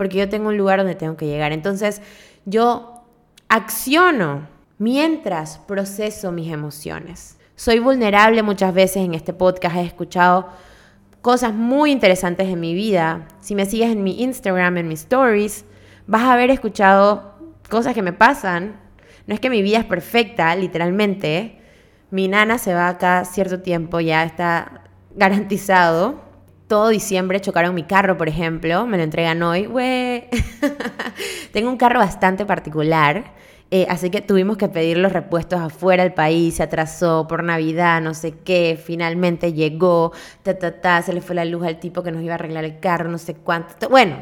porque 0.00 0.16
yo 0.16 0.30
tengo 0.30 0.48
un 0.48 0.56
lugar 0.56 0.78
donde 0.78 0.94
tengo 0.94 1.18
que 1.18 1.26
llegar. 1.26 1.52
Entonces 1.52 2.00
yo 2.46 3.04
acciono 3.48 4.48
mientras 4.78 5.58
proceso 5.58 6.32
mis 6.32 6.50
emociones. 6.50 7.36
Soy 7.54 7.80
vulnerable 7.80 8.42
muchas 8.42 8.72
veces 8.72 9.04
en 9.04 9.12
este 9.12 9.34
podcast, 9.34 9.76
he 9.76 9.82
escuchado 9.82 10.48
cosas 11.20 11.52
muy 11.52 11.90
interesantes 11.90 12.48
en 12.48 12.58
mi 12.60 12.72
vida. 12.72 13.28
Si 13.42 13.54
me 13.54 13.66
sigues 13.66 13.90
en 13.90 14.02
mi 14.02 14.22
Instagram, 14.22 14.78
en 14.78 14.88
mis 14.88 15.00
stories, 15.00 15.66
vas 16.06 16.22
a 16.22 16.32
haber 16.32 16.48
escuchado 16.48 17.34
cosas 17.68 17.92
que 17.92 18.00
me 18.00 18.14
pasan. 18.14 18.80
No 19.26 19.34
es 19.34 19.40
que 19.40 19.50
mi 19.50 19.60
vida 19.60 19.80
es 19.80 19.84
perfecta, 19.84 20.56
literalmente. 20.56 21.60
Mi 22.10 22.26
nana 22.26 22.56
se 22.56 22.72
va 22.72 22.88
acá 22.88 23.26
cierto 23.26 23.60
tiempo, 23.60 24.00
ya 24.00 24.24
está 24.24 24.84
garantizado 25.14 26.29
todo 26.70 26.88
diciembre 26.88 27.40
chocaron 27.40 27.74
mi 27.74 27.82
carro, 27.82 28.16
por 28.16 28.28
ejemplo, 28.28 28.86
me 28.86 28.96
lo 28.96 29.02
entregan 29.02 29.42
hoy. 29.42 29.66
Tengo 31.52 31.68
un 31.68 31.76
carro 31.76 31.98
bastante 31.98 32.46
particular 32.46 33.34
Eh, 33.72 33.86
así 33.88 34.10
que 34.10 34.20
tuvimos 34.20 34.56
que 34.56 34.68
pedir 34.68 34.96
los 34.98 35.12
repuestos 35.12 35.60
afuera 35.60 36.02
del 36.02 36.12
país, 36.12 36.56
se 36.56 36.62
atrasó 36.64 37.26
por 37.28 37.44
Navidad, 37.44 38.00
no 38.00 38.14
sé 38.14 38.32
qué, 38.44 38.80
finalmente 38.82 39.52
llegó, 39.52 40.12
ta, 40.42 40.58
ta, 40.58 40.80
ta, 40.80 41.02
se 41.02 41.12
le 41.12 41.20
fue 41.20 41.36
la 41.36 41.44
luz 41.44 41.64
al 41.64 41.78
tipo 41.78 42.02
que 42.02 42.10
nos 42.10 42.22
iba 42.22 42.32
a 42.32 42.34
arreglar 42.34 42.64
el 42.64 42.80
carro, 42.80 43.08
no 43.08 43.18
sé 43.18 43.34
cuánto. 43.34 43.88
Bueno, 43.88 44.16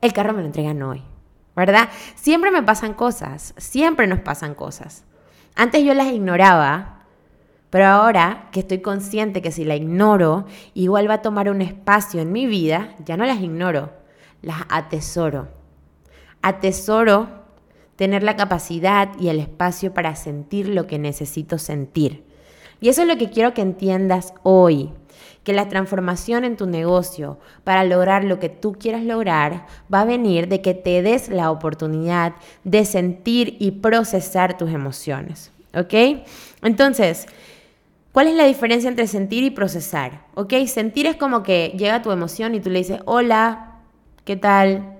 el 0.00 0.12
carro 0.12 0.32
me 0.32 0.40
lo 0.40 0.46
entregan 0.46 0.80
hoy, 0.82 1.02
¿verdad? 1.56 1.88
Siempre 2.14 2.52
me 2.52 2.62
pasan 2.62 2.94
cosas, 2.94 3.52
siempre 3.56 4.06
nos 4.06 4.20
pasan 4.20 4.54
cosas. 4.54 5.04
Antes 5.56 5.84
yo 5.84 5.92
las 5.94 6.06
ignoraba, 6.08 6.97
pero 7.70 7.86
ahora 7.86 8.48
que 8.52 8.60
estoy 8.60 8.78
consciente 8.78 9.42
que 9.42 9.52
si 9.52 9.64
la 9.64 9.76
ignoro, 9.76 10.46
igual 10.74 11.08
va 11.08 11.14
a 11.14 11.22
tomar 11.22 11.50
un 11.50 11.60
espacio 11.60 12.20
en 12.20 12.32
mi 12.32 12.46
vida, 12.46 12.94
ya 13.04 13.16
no 13.16 13.24
las 13.24 13.40
ignoro, 13.40 13.90
las 14.42 14.62
atesoro. 14.68 15.48
Atesoro 16.40 17.28
tener 17.96 18.22
la 18.22 18.36
capacidad 18.36 19.10
y 19.18 19.28
el 19.28 19.40
espacio 19.40 19.92
para 19.92 20.14
sentir 20.14 20.68
lo 20.68 20.86
que 20.86 21.00
necesito 21.00 21.58
sentir. 21.58 22.24
Y 22.80 22.88
eso 22.88 23.02
es 23.02 23.08
lo 23.08 23.18
que 23.18 23.28
quiero 23.28 23.54
que 23.54 23.60
entiendas 23.60 24.34
hoy, 24.44 24.92
que 25.42 25.52
la 25.52 25.68
transformación 25.68 26.44
en 26.44 26.56
tu 26.56 26.66
negocio 26.66 27.38
para 27.64 27.82
lograr 27.82 28.22
lo 28.22 28.38
que 28.38 28.48
tú 28.48 28.74
quieras 28.74 29.02
lograr 29.02 29.66
va 29.92 30.02
a 30.02 30.04
venir 30.04 30.46
de 30.46 30.62
que 30.62 30.74
te 30.74 31.02
des 31.02 31.28
la 31.28 31.50
oportunidad 31.50 32.34
de 32.62 32.84
sentir 32.84 33.56
y 33.58 33.72
procesar 33.72 34.56
tus 34.56 34.70
emociones. 34.70 35.50
¿Ok? 35.74 36.22
Entonces, 36.62 37.26
¿cuál 38.12 38.28
es 38.28 38.34
la 38.34 38.44
diferencia 38.44 38.88
entre 38.88 39.06
sentir 39.06 39.44
y 39.44 39.50
procesar? 39.50 40.24
¿Ok? 40.34 40.54
Sentir 40.66 41.06
es 41.06 41.16
como 41.16 41.42
que 41.42 41.74
llega 41.76 42.02
tu 42.02 42.10
emoción 42.10 42.54
y 42.54 42.60
tú 42.60 42.70
le 42.70 42.80
dices, 42.80 43.00
hola, 43.04 43.80
¿qué 44.24 44.36
tal? 44.36 44.96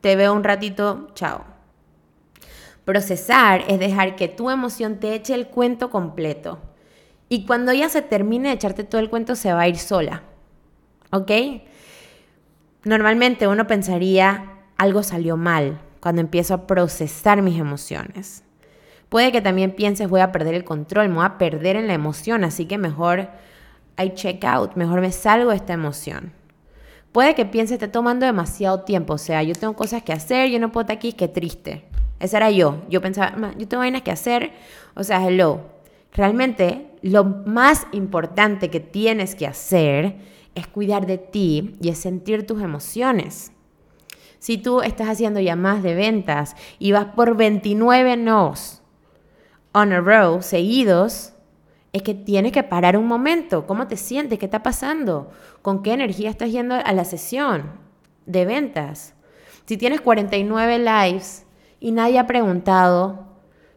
Te 0.00 0.16
veo 0.16 0.32
un 0.34 0.44
ratito, 0.44 1.08
chao 1.14 1.56
Procesar 2.86 3.64
es 3.66 3.80
dejar 3.80 4.14
que 4.14 4.28
tu 4.28 4.48
emoción 4.48 5.00
te 5.00 5.14
eche 5.14 5.34
el 5.34 5.48
cuento 5.48 5.90
completo. 5.90 6.60
Y 7.28 7.44
cuando 7.44 7.72
ella 7.72 7.88
se 7.88 8.00
termine 8.00 8.48
de 8.48 8.54
echarte 8.54 8.84
todo 8.84 9.00
el 9.00 9.10
cuento, 9.10 9.34
se 9.34 9.52
va 9.52 9.62
a 9.62 9.68
ir 9.68 9.76
sola. 9.76 10.22
¿Ok? 11.10 11.32
Normalmente 12.84 13.48
uno 13.48 13.66
pensaría, 13.66 14.52
algo 14.76 15.02
salió 15.02 15.36
mal 15.36 15.80
cuando 15.98 16.20
empiezo 16.20 16.54
a 16.54 16.66
procesar 16.68 17.42
mis 17.42 17.58
emociones. 17.58 18.44
Puede 19.08 19.32
que 19.32 19.40
también 19.40 19.72
pienses, 19.72 20.08
voy 20.08 20.20
a 20.20 20.32
perder 20.32 20.54
el 20.54 20.64
control, 20.64 21.08
me 21.08 21.16
voy 21.16 21.26
a 21.26 21.38
perder 21.38 21.76
en 21.76 21.86
la 21.86 21.94
emoción, 21.94 22.44
así 22.44 22.66
que 22.66 22.78
mejor 22.78 23.28
I 23.98 24.10
check 24.14 24.44
out, 24.44 24.74
mejor 24.74 25.00
me 25.00 25.12
salgo 25.12 25.50
de 25.50 25.56
esta 25.56 25.72
emoción. 25.72 26.32
Puede 27.12 27.34
que 27.34 27.46
pienses, 27.46 27.74
está 27.74 27.90
tomando 27.90 28.26
demasiado 28.26 28.82
tiempo, 28.82 29.14
o 29.14 29.18
sea, 29.18 29.42
yo 29.42 29.54
tengo 29.54 29.74
cosas 29.74 30.02
que 30.02 30.12
hacer, 30.12 30.50
yo 30.50 30.58
no 30.58 30.72
puedo 30.72 30.82
estar 30.82 30.96
aquí, 30.96 31.12
qué 31.12 31.28
triste. 31.28 31.84
Esa 32.18 32.38
era 32.38 32.50
yo. 32.50 32.82
Yo 32.88 33.00
pensaba, 33.00 33.52
yo 33.58 33.68
tengo 33.68 33.80
vainas 33.80 34.02
que 34.02 34.10
hacer. 34.10 34.52
O 34.94 35.04
sea, 35.04 35.26
hello. 35.26 35.60
Realmente 36.12 36.90
lo 37.02 37.24
más 37.24 37.86
importante 37.92 38.70
que 38.70 38.80
tienes 38.80 39.34
que 39.34 39.46
hacer 39.46 40.16
es 40.54 40.66
cuidar 40.66 41.06
de 41.06 41.18
ti 41.18 41.76
y 41.80 41.90
es 41.90 41.98
sentir 41.98 42.46
tus 42.46 42.62
emociones. 42.62 43.52
Si 44.38 44.56
tú 44.56 44.80
estás 44.80 45.08
haciendo 45.08 45.40
llamadas 45.40 45.82
de 45.82 45.94
ventas 45.94 46.56
y 46.78 46.92
vas 46.92 47.06
por 47.06 47.36
29 47.36 48.16
nos 48.16 48.82
on 49.76 49.92
a 49.92 50.00
row 50.00 50.40
seguidos, 50.40 51.34
es 51.92 52.02
que 52.02 52.14
tienes 52.14 52.52
que 52.52 52.62
parar 52.62 52.96
un 52.96 53.06
momento. 53.06 53.66
¿Cómo 53.66 53.86
te 53.86 53.98
sientes? 53.98 54.38
¿Qué 54.38 54.46
está 54.46 54.62
pasando? 54.62 55.30
¿Con 55.60 55.82
qué 55.82 55.92
energía 55.92 56.30
estás 56.30 56.50
yendo 56.50 56.74
a 56.74 56.92
la 56.94 57.04
sesión 57.04 57.72
de 58.24 58.46
ventas? 58.46 59.14
Si 59.66 59.76
tienes 59.76 60.00
49 60.00 60.78
lives 60.78 61.44
y 61.78 61.92
nadie 61.92 62.18
ha 62.18 62.26
preguntado 62.26 63.26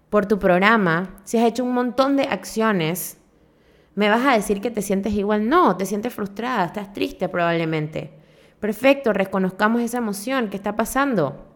por 0.10 0.26
tu 0.26 0.40
programa, 0.40 1.20
si 1.26 1.38
has 1.38 1.46
hecho 1.46 1.66
un 1.66 1.74
montón 1.74 2.16
de 2.16 2.24
acciones, 2.24 3.18
me 3.94 4.10
vas 4.10 4.26
a 4.26 4.34
decir 4.34 4.62
que 4.62 4.72
te 4.72 4.82
sientes 4.82 5.12
igual. 5.14 5.50
No, 5.50 5.76
te 5.76 5.86
sientes 5.86 6.14
frustrada, 6.14 6.66
estás 6.66 6.94
triste 6.94 7.28
probablemente. 7.28 8.14
Perfecto, 8.62 9.12
reconozcamos 9.12 9.82
esa 9.82 9.98
emoción, 9.98 10.50
¿qué 10.50 10.56
está 10.56 10.78
pasando? 10.78 11.49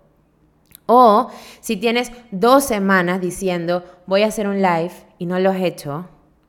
O 0.86 1.30
si 1.62 1.78
tienes 1.78 2.12
dos 2.32 2.66
semanas 2.66 3.22
diciendo 3.22 3.84
voy 4.06 4.24
a 4.24 4.28
hacer 4.28 4.48
un 4.48 4.62
live 4.62 4.92
y 5.18 5.26
no 5.26 5.40
lo 5.40 5.52
has 5.52 5.62
hecho, 5.62 6.08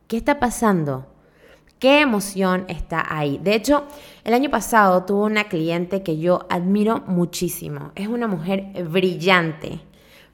¿qué 0.08 0.16
está 0.16 0.40
pasando? 0.40 1.06
¿Qué 1.78 2.00
emoción 2.00 2.64
está 2.68 3.04
ahí? 3.08 3.38
De 3.42 3.54
hecho, 3.54 3.84
el 4.24 4.34
año 4.34 4.50
pasado 4.50 5.04
tuve 5.04 5.24
una 5.24 5.44
cliente 5.44 6.02
que 6.02 6.18
yo 6.18 6.46
admiro 6.48 7.02
muchísimo. 7.06 7.92
Es 7.94 8.08
una 8.08 8.26
mujer 8.26 8.72
brillante, 8.88 9.80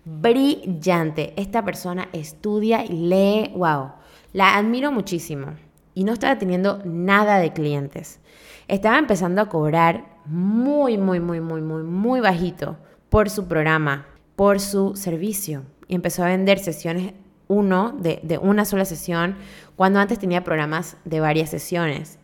brillante. 0.05 1.35
Esta 1.37 1.65
persona 1.65 2.09
estudia 2.13 2.85
y 2.85 3.09
lee, 3.09 3.53
wow, 3.57 3.93
la 4.33 4.57
admiro 4.57 4.93
muchísimo. 4.93 5.55
Y 5.93 6.05
no 6.05 6.13
estaba 6.13 6.39
teniendo 6.39 6.81
nada 6.85 7.39
de 7.39 7.53
clientes. 7.53 8.21
Estaba 8.69 8.99
empezando 8.99 9.43
a 9.43 9.49
cobrar 9.49 10.21
muy, 10.27 10.99
muy, 10.99 11.19
muy, 11.19 11.41
muy, 11.41 11.61
muy, 11.61 11.83
muy 11.83 12.21
bajito 12.21 12.77
por 13.11 13.29
su 13.29 13.47
programa, 13.47 14.07
por 14.37 14.61
su 14.61 14.97
servicio. 14.97 15.65
Y 15.89 15.95
empezó 15.95 16.25
a 16.25 16.29
vender 16.29 16.59
sesiones 16.59 17.13
uno 17.49 17.93
de, 17.99 18.21
de 18.23 18.39
una 18.39 18.65
sola 18.65 18.85
sesión, 18.85 19.37
cuando 19.77 19.99
antes 19.99 20.19
tenía 20.19 20.45
programas 20.45 20.97
de 21.05 21.21
varias 21.21 21.51
sesiones. 21.51 22.19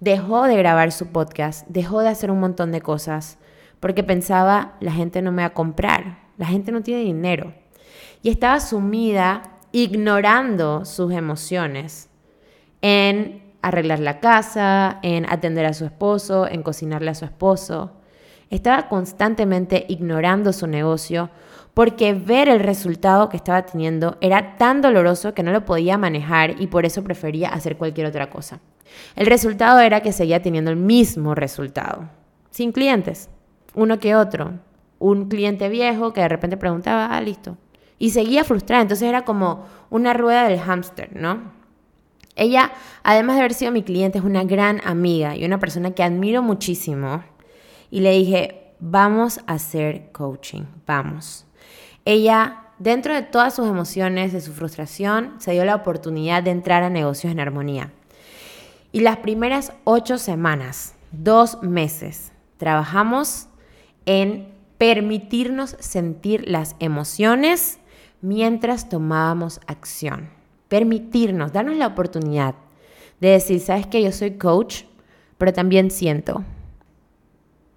Dejó 0.00 0.44
de 0.44 0.56
grabar 0.56 0.90
su 0.90 1.08
podcast, 1.08 1.66
dejó 1.68 2.00
de 2.00 2.08
hacer 2.08 2.30
un 2.30 2.40
montón 2.40 2.72
de 2.72 2.80
cosas, 2.80 3.38
porque 3.78 4.02
pensaba, 4.02 4.76
la 4.80 4.92
gente 4.92 5.22
no 5.22 5.32
me 5.32 5.42
va 5.42 5.48
a 5.48 5.54
comprar, 5.54 6.18
la 6.38 6.46
gente 6.46 6.72
no 6.72 6.82
tiene 6.82 7.02
dinero. 7.02 7.52
Y 8.22 8.30
estaba 8.30 8.58
sumida, 8.60 9.42
ignorando 9.70 10.84
sus 10.84 11.12
emociones, 11.12 12.08
en 12.80 13.42
arreglar 13.60 14.00
la 14.00 14.20
casa, 14.20 14.98
en 15.02 15.30
atender 15.30 15.66
a 15.66 15.74
su 15.74 15.84
esposo, 15.84 16.48
en 16.48 16.62
cocinarle 16.62 17.10
a 17.10 17.14
su 17.14 17.24
esposo. 17.24 17.92
Estaba 18.50 18.88
constantemente 18.88 19.84
ignorando 19.88 20.52
su 20.52 20.66
negocio 20.66 21.30
porque 21.74 22.12
ver 22.12 22.48
el 22.48 22.60
resultado 22.60 23.28
que 23.28 23.36
estaba 23.36 23.64
teniendo 23.64 24.16
era 24.20 24.56
tan 24.56 24.80
doloroso 24.80 25.34
que 25.34 25.42
no 25.42 25.52
lo 25.52 25.64
podía 25.64 25.98
manejar 25.98 26.60
y 26.60 26.66
por 26.66 26.84
eso 26.84 27.04
prefería 27.04 27.50
hacer 27.50 27.76
cualquier 27.76 28.06
otra 28.06 28.30
cosa. 28.30 28.60
El 29.14 29.26
resultado 29.26 29.78
era 29.80 30.00
que 30.00 30.12
seguía 30.12 30.42
teniendo 30.42 30.70
el 30.70 30.76
mismo 30.76 31.34
resultado, 31.34 32.08
sin 32.50 32.72
clientes, 32.72 33.30
uno 33.74 33.98
que 33.98 34.16
otro, 34.16 34.54
un 34.98 35.28
cliente 35.28 35.68
viejo 35.68 36.12
que 36.12 36.22
de 36.22 36.28
repente 36.28 36.56
preguntaba, 36.56 37.06
ah, 37.06 37.20
listo, 37.20 37.56
y 37.98 38.10
seguía 38.10 38.44
frustrada, 38.44 38.82
entonces 38.82 39.08
era 39.08 39.24
como 39.24 39.66
una 39.90 40.14
rueda 40.14 40.48
del 40.48 40.58
hámster, 40.58 41.14
¿no? 41.14 41.52
Ella, 42.34 42.72
además 43.02 43.36
de 43.36 43.40
haber 43.40 43.54
sido 43.54 43.72
mi 43.72 43.82
cliente, 43.82 44.18
es 44.18 44.24
una 44.24 44.44
gran 44.44 44.80
amiga 44.84 45.36
y 45.36 45.44
una 45.44 45.58
persona 45.58 45.90
que 45.90 46.04
admiro 46.04 46.42
muchísimo. 46.42 47.24
Y 47.90 48.00
le 48.00 48.12
dije, 48.12 48.72
vamos 48.80 49.38
a 49.46 49.54
hacer 49.54 50.10
coaching, 50.12 50.64
vamos. 50.86 51.46
Ella, 52.04 52.64
dentro 52.78 53.14
de 53.14 53.22
todas 53.22 53.54
sus 53.54 53.66
emociones, 53.66 54.32
de 54.32 54.40
su 54.40 54.52
frustración, 54.52 55.34
se 55.38 55.52
dio 55.52 55.64
la 55.64 55.74
oportunidad 55.74 56.42
de 56.42 56.50
entrar 56.50 56.82
a 56.82 56.90
negocios 56.90 57.32
en 57.32 57.40
armonía. 57.40 57.92
Y 58.92 59.00
las 59.00 59.18
primeras 59.18 59.72
ocho 59.84 60.18
semanas, 60.18 60.94
dos 61.12 61.62
meses, 61.62 62.32
trabajamos 62.56 63.48
en 64.06 64.48
permitirnos 64.78 65.76
sentir 65.80 66.48
las 66.48 66.76
emociones 66.78 67.78
mientras 68.20 68.88
tomábamos 68.88 69.60
acción. 69.66 70.30
Permitirnos, 70.68 71.52
darnos 71.52 71.76
la 71.76 71.86
oportunidad 71.86 72.54
de 73.20 73.30
decir, 73.30 73.60
sabes 73.60 73.86
que 73.86 74.02
yo 74.02 74.12
soy 74.12 74.32
coach, 74.32 74.84
pero 75.36 75.52
también 75.52 75.90
siento. 75.90 76.44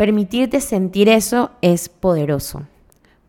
Permitirte 0.01 0.61
sentir 0.61 1.09
eso 1.09 1.51
es 1.61 1.87
poderoso. 1.87 2.63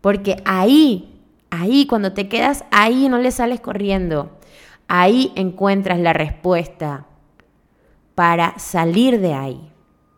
Porque 0.01 0.41
ahí, 0.43 1.21
ahí, 1.51 1.85
cuando 1.85 2.13
te 2.13 2.27
quedas 2.27 2.65
ahí, 2.71 3.09
no 3.09 3.19
le 3.19 3.29
sales 3.29 3.59
corriendo. 3.59 4.31
Ahí 4.87 5.31
encuentras 5.35 5.99
la 5.99 6.13
respuesta 6.13 7.05
para 8.15 8.57
salir 8.57 9.19
de 9.21 9.35
ahí. 9.35 9.71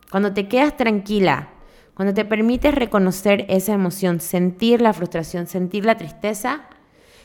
Cuando 0.10 0.32
te 0.32 0.48
quedas 0.48 0.78
tranquila, 0.78 1.50
cuando 1.94 2.14
te 2.14 2.24
permites 2.24 2.74
reconocer 2.74 3.46
esa 3.50 3.74
emoción, 3.74 4.22
sentir 4.22 4.80
la 4.80 4.94
frustración, 4.94 5.48
sentir 5.48 5.84
la 5.84 5.98
tristeza, 5.98 6.70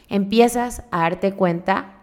empiezas 0.08 0.82
a 0.90 1.02
darte 1.02 1.34
cuenta 1.34 2.00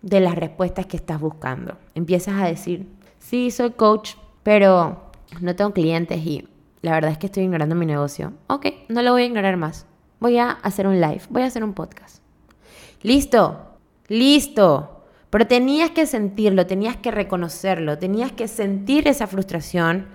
de 0.00 0.20
las 0.20 0.34
respuestas 0.34 0.86
que 0.86 0.96
estás 0.96 1.20
buscando. 1.20 1.76
Empiezas 1.94 2.40
a 2.40 2.46
decir, 2.46 2.88
sí, 3.18 3.50
soy 3.50 3.72
coach, 3.72 4.14
pero 4.42 5.10
no 5.42 5.54
tengo 5.56 5.74
clientes 5.74 6.24
y 6.24 6.48
la 6.84 6.92
verdad 6.92 7.12
es 7.12 7.18
que 7.18 7.26
estoy 7.26 7.44
ignorando 7.44 7.74
mi 7.74 7.86
negocio. 7.86 8.34
Ok, 8.46 8.66
no 8.88 9.00
lo 9.00 9.12
voy 9.12 9.22
a 9.22 9.26
ignorar 9.26 9.56
más. 9.56 9.86
Voy 10.20 10.36
a 10.36 10.50
hacer 10.50 10.86
un 10.86 11.00
live, 11.00 11.22
voy 11.30 11.40
a 11.40 11.46
hacer 11.46 11.64
un 11.64 11.72
podcast. 11.72 12.22
Listo, 13.00 13.78
listo. 14.08 15.06
Pero 15.30 15.46
tenías 15.46 15.90
que 15.90 16.06
sentirlo, 16.06 16.66
tenías 16.66 16.96
que 16.96 17.10
reconocerlo, 17.10 17.96
tenías 17.96 18.32
que 18.32 18.48
sentir 18.48 19.08
esa 19.08 19.26
frustración 19.26 20.08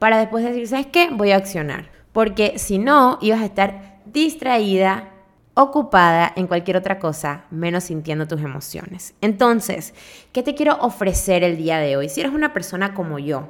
para 0.00 0.18
después 0.18 0.44
decir, 0.44 0.66
¿sabes 0.66 0.86
qué? 0.86 1.08
Voy 1.12 1.30
a 1.30 1.36
accionar. 1.36 1.88
Porque 2.12 2.58
si 2.58 2.78
no, 2.78 3.18
ibas 3.20 3.40
a 3.40 3.46
estar 3.46 4.00
distraída 4.04 5.10
ocupada 5.54 6.32
en 6.34 6.48
cualquier 6.48 6.76
otra 6.76 6.98
cosa, 6.98 7.44
menos 7.50 7.84
sintiendo 7.84 8.26
tus 8.26 8.40
emociones. 8.40 9.14
Entonces, 9.20 9.94
¿qué 10.32 10.42
te 10.42 10.56
quiero 10.56 10.78
ofrecer 10.80 11.44
el 11.44 11.56
día 11.56 11.78
de 11.78 11.96
hoy? 11.96 12.08
Si 12.08 12.20
eres 12.20 12.32
una 12.32 12.52
persona 12.52 12.92
como 12.92 13.20
yo, 13.20 13.48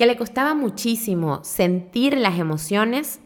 que 0.00 0.06
le 0.06 0.16
costaba 0.16 0.54
muchísimo 0.54 1.44
sentir 1.44 2.16
las 2.16 2.38
emociones, 2.38 3.20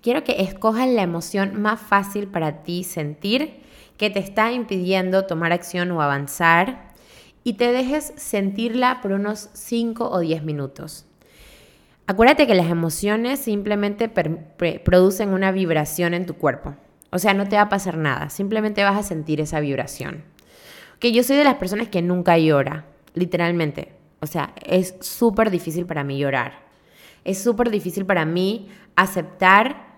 quiero 0.00 0.24
que 0.24 0.42
escojas 0.42 0.88
la 0.88 1.02
emoción 1.02 1.62
más 1.62 1.80
fácil 1.80 2.26
para 2.26 2.64
ti 2.64 2.82
sentir, 2.82 3.60
que 3.98 4.10
te 4.10 4.18
está 4.18 4.50
impidiendo 4.50 5.26
tomar 5.26 5.52
acción 5.52 5.92
o 5.92 6.02
avanzar, 6.02 6.88
y 7.44 7.52
te 7.52 7.70
dejes 7.70 8.12
sentirla 8.16 9.00
por 9.00 9.12
unos 9.12 9.48
5 9.52 10.10
o 10.10 10.18
10 10.18 10.42
minutos. 10.42 11.06
Acuérdate 12.08 12.48
que 12.48 12.56
las 12.56 12.68
emociones 12.68 13.38
simplemente 13.38 14.08
producen 14.08 15.28
una 15.28 15.52
vibración 15.52 16.14
en 16.14 16.26
tu 16.26 16.34
cuerpo. 16.34 16.74
O 17.12 17.20
sea, 17.20 17.32
no 17.32 17.46
te 17.48 17.54
va 17.54 17.62
a 17.62 17.68
pasar 17.68 17.96
nada, 17.96 18.28
simplemente 18.28 18.82
vas 18.82 18.98
a 18.98 19.04
sentir 19.04 19.40
esa 19.40 19.60
vibración. 19.60 20.24
Que 20.98 21.12
yo 21.12 21.22
soy 21.22 21.36
de 21.36 21.44
las 21.44 21.58
personas 21.58 21.90
que 21.90 22.02
nunca 22.02 22.38
llora, 22.38 22.86
literalmente. 23.14 24.01
O 24.22 24.26
sea, 24.28 24.54
es 24.64 24.94
súper 25.00 25.50
difícil 25.50 25.84
para 25.84 26.04
mí 26.04 26.16
llorar. 26.16 26.60
Es 27.24 27.42
súper 27.42 27.70
difícil 27.70 28.06
para 28.06 28.24
mí 28.24 28.68
aceptar 28.94 29.92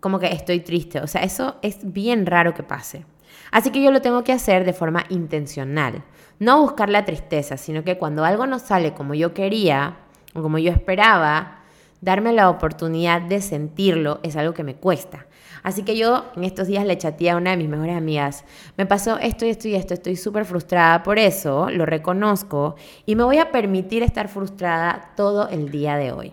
como 0.00 0.18
que 0.18 0.26
estoy 0.26 0.60
triste. 0.60 1.00
O 1.00 1.06
sea, 1.06 1.22
eso 1.22 1.54
es 1.62 1.78
bien 1.92 2.26
raro 2.26 2.54
que 2.54 2.64
pase. 2.64 3.04
Así 3.52 3.70
que 3.70 3.80
yo 3.80 3.92
lo 3.92 4.02
tengo 4.02 4.24
que 4.24 4.32
hacer 4.32 4.64
de 4.64 4.72
forma 4.72 5.04
intencional. 5.10 6.02
No 6.40 6.60
buscar 6.60 6.88
la 6.88 7.04
tristeza, 7.04 7.56
sino 7.56 7.84
que 7.84 7.98
cuando 7.98 8.24
algo 8.24 8.48
no 8.48 8.58
sale 8.58 8.94
como 8.94 9.14
yo 9.14 9.32
quería 9.32 9.98
o 10.34 10.42
como 10.42 10.58
yo 10.58 10.72
esperaba, 10.72 11.60
darme 12.00 12.32
la 12.32 12.50
oportunidad 12.50 13.22
de 13.22 13.40
sentirlo 13.40 14.18
es 14.24 14.34
algo 14.34 14.54
que 14.54 14.64
me 14.64 14.74
cuesta. 14.74 15.26
Así 15.62 15.82
que 15.82 15.96
yo 15.96 16.26
en 16.36 16.44
estos 16.44 16.66
días 16.66 16.84
le 16.84 16.98
chateé 16.98 17.30
a 17.30 17.36
una 17.36 17.50
de 17.50 17.56
mis 17.56 17.68
mejores 17.68 17.96
amigas. 17.96 18.44
Me 18.76 18.86
pasó 18.86 19.18
esto 19.18 19.44
y 19.46 19.50
esto 19.50 19.68
y 19.68 19.74
esto. 19.74 19.94
Estoy 19.94 20.16
súper 20.16 20.44
frustrada 20.44 21.02
por 21.02 21.18
eso, 21.18 21.70
lo 21.70 21.86
reconozco 21.86 22.76
y 23.06 23.16
me 23.16 23.24
voy 23.24 23.38
a 23.38 23.50
permitir 23.50 24.02
estar 24.02 24.28
frustrada 24.28 25.12
todo 25.16 25.48
el 25.48 25.70
día 25.70 25.96
de 25.96 26.12
hoy. 26.12 26.32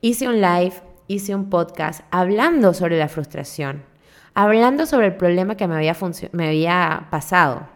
Hice 0.00 0.28
un 0.28 0.40
live, 0.40 0.74
hice 1.08 1.34
un 1.34 1.48
podcast 1.50 2.02
hablando 2.10 2.74
sobre 2.74 2.98
la 2.98 3.08
frustración, 3.08 3.84
hablando 4.34 4.86
sobre 4.86 5.06
el 5.06 5.16
problema 5.16 5.56
que 5.56 5.66
me 5.66 5.76
había, 5.76 5.96
me 6.32 6.48
había 6.48 7.08
pasado, 7.10 7.68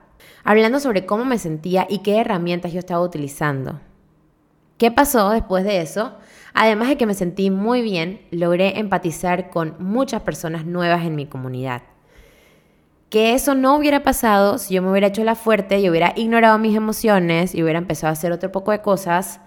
hablando 0.44 0.81
sobre 0.81 1.07
cómo 1.07 1.24
me 1.24 1.38
sentía 1.38 1.87
y 1.88 1.98
qué 1.98 2.18
herramientas 2.18 2.72
yo 2.72 2.81
estaba 2.81 3.00
utilizando. 3.00 3.81
¿Qué 4.76 4.90
pasó 4.92 5.31
después 5.31 5.64
de 5.64 5.81
eso? 5.81 6.14
Además 6.54 6.88
de 6.88 6.96
que 6.96 7.06
me 7.06 7.14
sentí 7.14 7.50
muy 7.50 7.82
bien, 7.82 8.20
logré 8.30 8.78
empatizar 8.78 9.50
con 9.50 9.74
muchas 9.78 10.22
personas 10.22 10.64
nuevas 10.64 11.04
en 11.04 11.14
mi 11.14 11.26
comunidad. 11.26 11.82
Que 13.11 13.32
eso 13.32 13.54
no 13.54 13.76
hubiera 13.76 14.02
pasado 14.02 14.58
si 14.58 14.74
yo 14.74 14.82
me 14.82 14.90
hubiera 14.90 15.06
hecho 15.06 15.24
la 15.24 15.34
fuerte 15.34 15.78
y 15.80 15.88
hubiera 15.88 16.12
ignorado 16.16 16.58
mis 16.58 16.76
emociones 16.76 17.54
y 17.54 17.62
hubiera 17.62 17.78
empezado 17.78 18.11
a 18.11 18.12
hacer 18.12 18.32
otro 18.32 18.52
poco 18.52 18.70
de 18.70 18.82
cosas, 18.82 19.40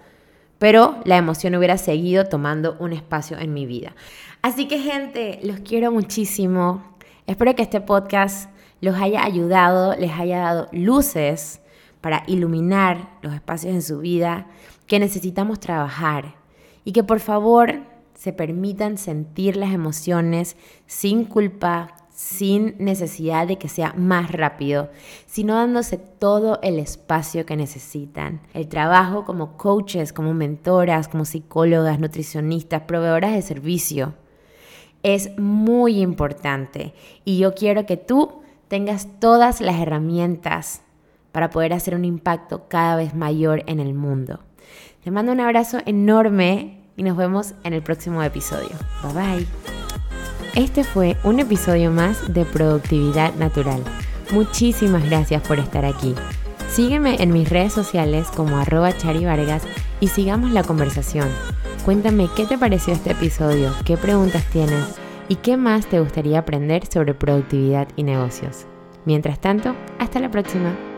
pero 0.58 0.96
la 1.04 1.16
emoción 1.16 1.54
hubiera 1.54 1.78
seguido 1.78 2.24
tomando 2.26 2.76
un 2.80 2.92
espacio 2.92 3.38
en 3.38 3.52
mi 3.52 3.66
vida. 3.66 3.94
Así 4.42 4.66
que 4.66 4.78
gente, 4.78 5.38
los 5.42 5.60
quiero 5.60 5.92
muchísimo. 5.92 6.96
Espero 7.26 7.54
que 7.54 7.62
este 7.62 7.80
podcast 7.80 8.50
los 8.80 8.96
haya 8.96 9.24
ayudado, 9.24 9.94
les 9.96 10.10
haya 10.12 10.40
dado 10.40 10.68
luces 10.72 11.60
para 12.00 12.24
iluminar 12.26 13.10
los 13.22 13.32
espacios 13.32 13.72
en 13.72 13.82
su 13.82 14.00
vida 14.00 14.46
que 14.86 14.98
necesitamos 14.98 15.60
trabajar 15.60 16.41
y 16.84 16.92
que 16.92 17.04
por 17.04 17.20
favor 17.20 17.80
se 18.14 18.32
permitan 18.32 18.98
sentir 18.98 19.56
las 19.56 19.72
emociones 19.72 20.56
sin 20.86 21.24
culpa, 21.24 21.94
sin 22.10 22.76
necesidad 22.78 23.46
de 23.46 23.58
que 23.58 23.68
sea 23.68 23.94
más 23.96 24.30
rápido, 24.30 24.90
sino 25.26 25.54
dándose 25.54 25.96
todo 25.96 26.60
el 26.62 26.78
espacio 26.78 27.46
que 27.46 27.56
necesitan. 27.56 28.40
El 28.54 28.68
trabajo 28.68 29.24
como 29.24 29.56
coaches, 29.56 30.12
como 30.12 30.34
mentoras, 30.34 31.08
como 31.08 31.24
psicólogas, 31.24 31.98
nutricionistas, 31.98 32.82
proveedoras 32.82 33.32
de 33.32 33.42
servicio 33.42 34.14
es 35.02 35.36
muy 35.38 36.00
importante 36.00 36.94
y 37.24 37.38
yo 37.38 37.54
quiero 37.54 37.86
que 37.86 37.96
tú 37.96 38.42
tengas 38.68 39.08
todas 39.18 39.60
las 39.60 39.80
herramientas 39.80 40.82
para 41.32 41.50
poder 41.50 41.72
hacer 41.72 41.94
un 41.94 42.04
impacto 42.04 42.68
cada 42.68 42.96
vez 42.96 43.14
mayor 43.14 43.64
en 43.66 43.80
el 43.80 43.94
mundo. 43.94 44.40
Te 45.02 45.10
mando 45.10 45.32
un 45.32 45.40
abrazo 45.40 45.78
enorme 45.84 46.78
y 46.96 47.02
nos 47.02 47.16
vemos 47.16 47.54
en 47.64 47.72
el 47.72 47.82
próximo 47.82 48.22
episodio. 48.22 48.70
Bye 49.02 49.12
bye. 49.12 49.46
Este 50.54 50.84
fue 50.84 51.16
un 51.24 51.40
episodio 51.40 51.90
más 51.90 52.32
de 52.32 52.44
Productividad 52.44 53.34
Natural. 53.34 53.82
Muchísimas 54.32 55.04
gracias 55.04 55.42
por 55.42 55.58
estar 55.58 55.84
aquí. 55.84 56.14
Sígueme 56.68 57.20
en 57.20 57.32
mis 57.32 57.50
redes 57.50 57.72
sociales 57.72 58.28
como 58.28 58.58
arroba 58.58 58.96
charivargas 58.96 59.64
y 59.98 60.06
sigamos 60.06 60.52
la 60.52 60.62
conversación. 60.62 61.28
Cuéntame 61.84 62.28
qué 62.36 62.46
te 62.46 62.56
pareció 62.56 62.94
este 62.94 63.10
episodio, 63.10 63.72
qué 63.84 63.96
preguntas 63.96 64.44
tienes 64.52 65.00
y 65.28 65.34
qué 65.34 65.56
más 65.56 65.86
te 65.86 65.98
gustaría 65.98 66.38
aprender 66.38 66.86
sobre 66.86 67.12
productividad 67.12 67.88
y 67.96 68.04
negocios. 68.04 68.66
Mientras 69.04 69.40
tanto, 69.40 69.74
hasta 69.98 70.20
la 70.20 70.30
próxima. 70.30 70.91